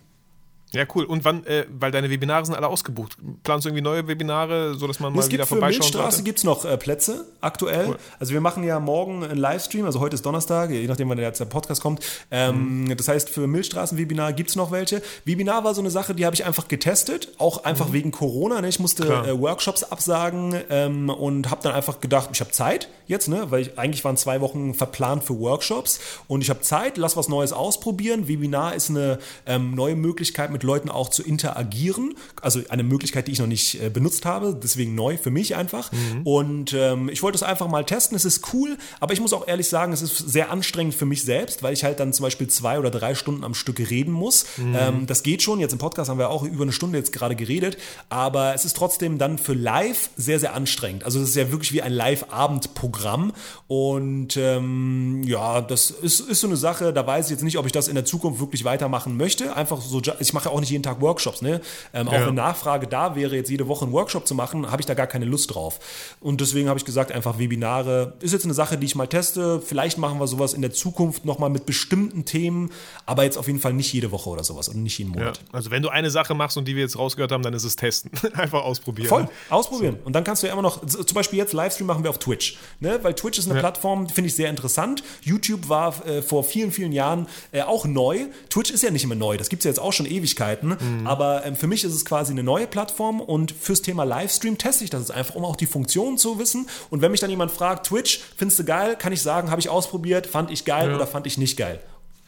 [0.73, 1.05] Ja, cool.
[1.05, 3.17] Und wann, äh, weil deine Webinare sind alle ausgebucht.
[3.43, 5.91] Planst du irgendwie neue Webinare, sodass man mal es wieder vorbeischauen kann?
[5.91, 7.89] Für Milchstraße gibt es noch äh, Plätze aktuell.
[7.89, 7.97] Cool.
[8.19, 11.31] Also wir machen ja morgen einen Livestream, also heute ist Donnerstag, je nachdem, wann der,
[11.31, 12.05] der Podcast kommt.
[12.31, 12.97] Ähm, mhm.
[12.97, 15.01] Das heißt, für Milchstraßen-Webinar gibt es noch welche.
[15.25, 17.93] Webinar war so eine Sache, die habe ich einfach getestet, auch einfach mhm.
[17.95, 18.61] wegen Corona.
[18.61, 18.69] Ne?
[18.69, 23.29] Ich musste äh, Workshops absagen ähm, und habe dann einfach gedacht, ich habe Zeit jetzt,
[23.29, 23.51] ne?
[23.51, 27.29] weil ich, eigentlich waren zwei Wochen verplant für Workshops und ich habe Zeit, lass was
[27.29, 28.29] Neues ausprobieren.
[28.29, 32.15] Webinar ist eine ähm, neue Möglichkeit, mit mit Leuten auch zu interagieren.
[32.43, 35.93] Also eine Möglichkeit, die ich noch nicht äh, benutzt habe, deswegen neu für mich einfach.
[35.93, 36.23] Mhm.
[36.25, 38.17] Und ähm, ich wollte es einfach mal testen.
[38.17, 41.23] Es ist cool, aber ich muss auch ehrlich sagen, es ist sehr anstrengend für mich
[41.23, 44.47] selbst, weil ich halt dann zum Beispiel zwei oder drei Stunden am Stück reden muss.
[44.57, 44.77] Mhm.
[44.77, 45.61] Ähm, das geht schon.
[45.61, 47.79] Jetzt im Podcast haben wir auch über eine Stunde jetzt gerade geredet,
[48.09, 51.05] aber es ist trotzdem dann für live sehr, sehr anstrengend.
[51.05, 53.33] Also es ist ja wirklich wie ein Live-Abend-Programm
[53.69, 57.67] und ähm, ja, das ist, ist so eine Sache, da weiß ich jetzt nicht, ob
[57.67, 59.55] ich das in der Zukunft wirklich weitermachen möchte.
[59.55, 61.61] Einfach so, ich mache auch nicht jeden Tag Workshops, ne?
[61.93, 62.27] Ähm, auch ja.
[62.27, 65.07] wenn Nachfrage da wäre, jetzt jede Woche einen Workshop zu machen, habe ich da gar
[65.07, 65.81] keine Lust drauf.
[66.21, 69.61] Und deswegen habe ich gesagt, einfach Webinare ist jetzt eine Sache, die ich mal teste.
[69.61, 72.71] Vielleicht machen wir sowas in der Zukunft nochmal mit bestimmten Themen,
[73.07, 75.39] aber jetzt auf jeden Fall nicht jede Woche oder sowas und nicht jeden Monat.
[75.39, 77.65] Ja, also wenn du eine Sache machst und die wir jetzt rausgehört haben, dann ist
[77.65, 78.11] es testen.
[78.35, 79.09] Einfach ausprobieren.
[79.09, 79.97] Voll, ausprobieren.
[80.01, 80.07] So.
[80.07, 82.59] Und dann kannst du ja immer noch, zum Beispiel jetzt Livestream machen wir auf Twitch,
[82.81, 82.99] ne?
[83.03, 83.61] weil Twitch ist eine ja.
[83.61, 85.03] Plattform, finde ich sehr interessant.
[85.23, 88.27] YouTube war äh, vor vielen, vielen Jahren äh, auch neu.
[88.51, 90.07] Twitch ist ja nicht immer neu, das gibt es ja jetzt auch schon
[90.39, 91.07] Ewigkeiten, mhm.
[91.07, 94.85] aber ähm, für mich ist es quasi eine neue Plattform und fürs Thema Livestream teste
[94.85, 96.69] ich das jetzt einfach, um auch die Funktionen zu wissen.
[96.91, 99.69] Und wenn mich dann jemand fragt, Twitch, findest du geil, kann ich sagen, habe ich
[99.69, 100.97] ausprobiert, fand ich geil ja.
[100.97, 101.81] oder fand ich nicht geil.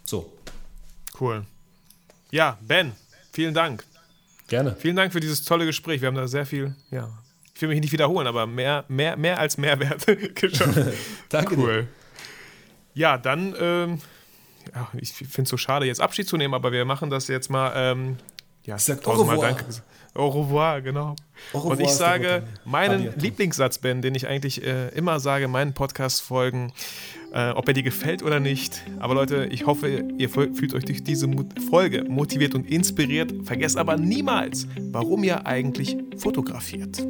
[0.05, 0.33] So.
[1.21, 1.45] Cool.
[2.31, 2.93] Ja, Ben,
[3.33, 3.85] vielen Dank.
[4.49, 4.77] Gerne.
[4.79, 6.01] Vielen Dank für dieses tolle Gespräch.
[6.01, 7.09] Wir haben da sehr viel, ja,
[7.55, 10.79] ich will mich nicht wiederholen, aber mehr, mehr, mehr als Mehrwert geschafft.
[11.29, 11.57] Danke.
[11.57, 11.83] Cool.
[11.83, 11.89] Dir.
[12.95, 14.01] Ja, dann, ähm,
[14.75, 17.51] ja, ich finde es so schade, jetzt Abschied zu nehmen, aber wir machen das jetzt
[17.51, 17.73] mal.
[17.75, 18.17] Ähm,
[18.65, 19.65] ja, ich sag tausendmal Danke.
[20.15, 21.15] Au revoir, genau.
[21.53, 25.51] Au revoir, Und ich sage meinen Lieblingssatz, Ben, den ich eigentlich äh, immer sage in
[25.53, 26.73] meinen Podcast-Folgen,
[27.33, 28.83] äh, ob er dir gefällt oder nicht.
[28.99, 31.29] Aber Leute, ich hoffe, ihr fühlt euch durch diese
[31.71, 33.33] Folge motiviert und inspiriert.
[33.45, 37.07] Vergesst aber niemals, warum ihr eigentlich fotografiert.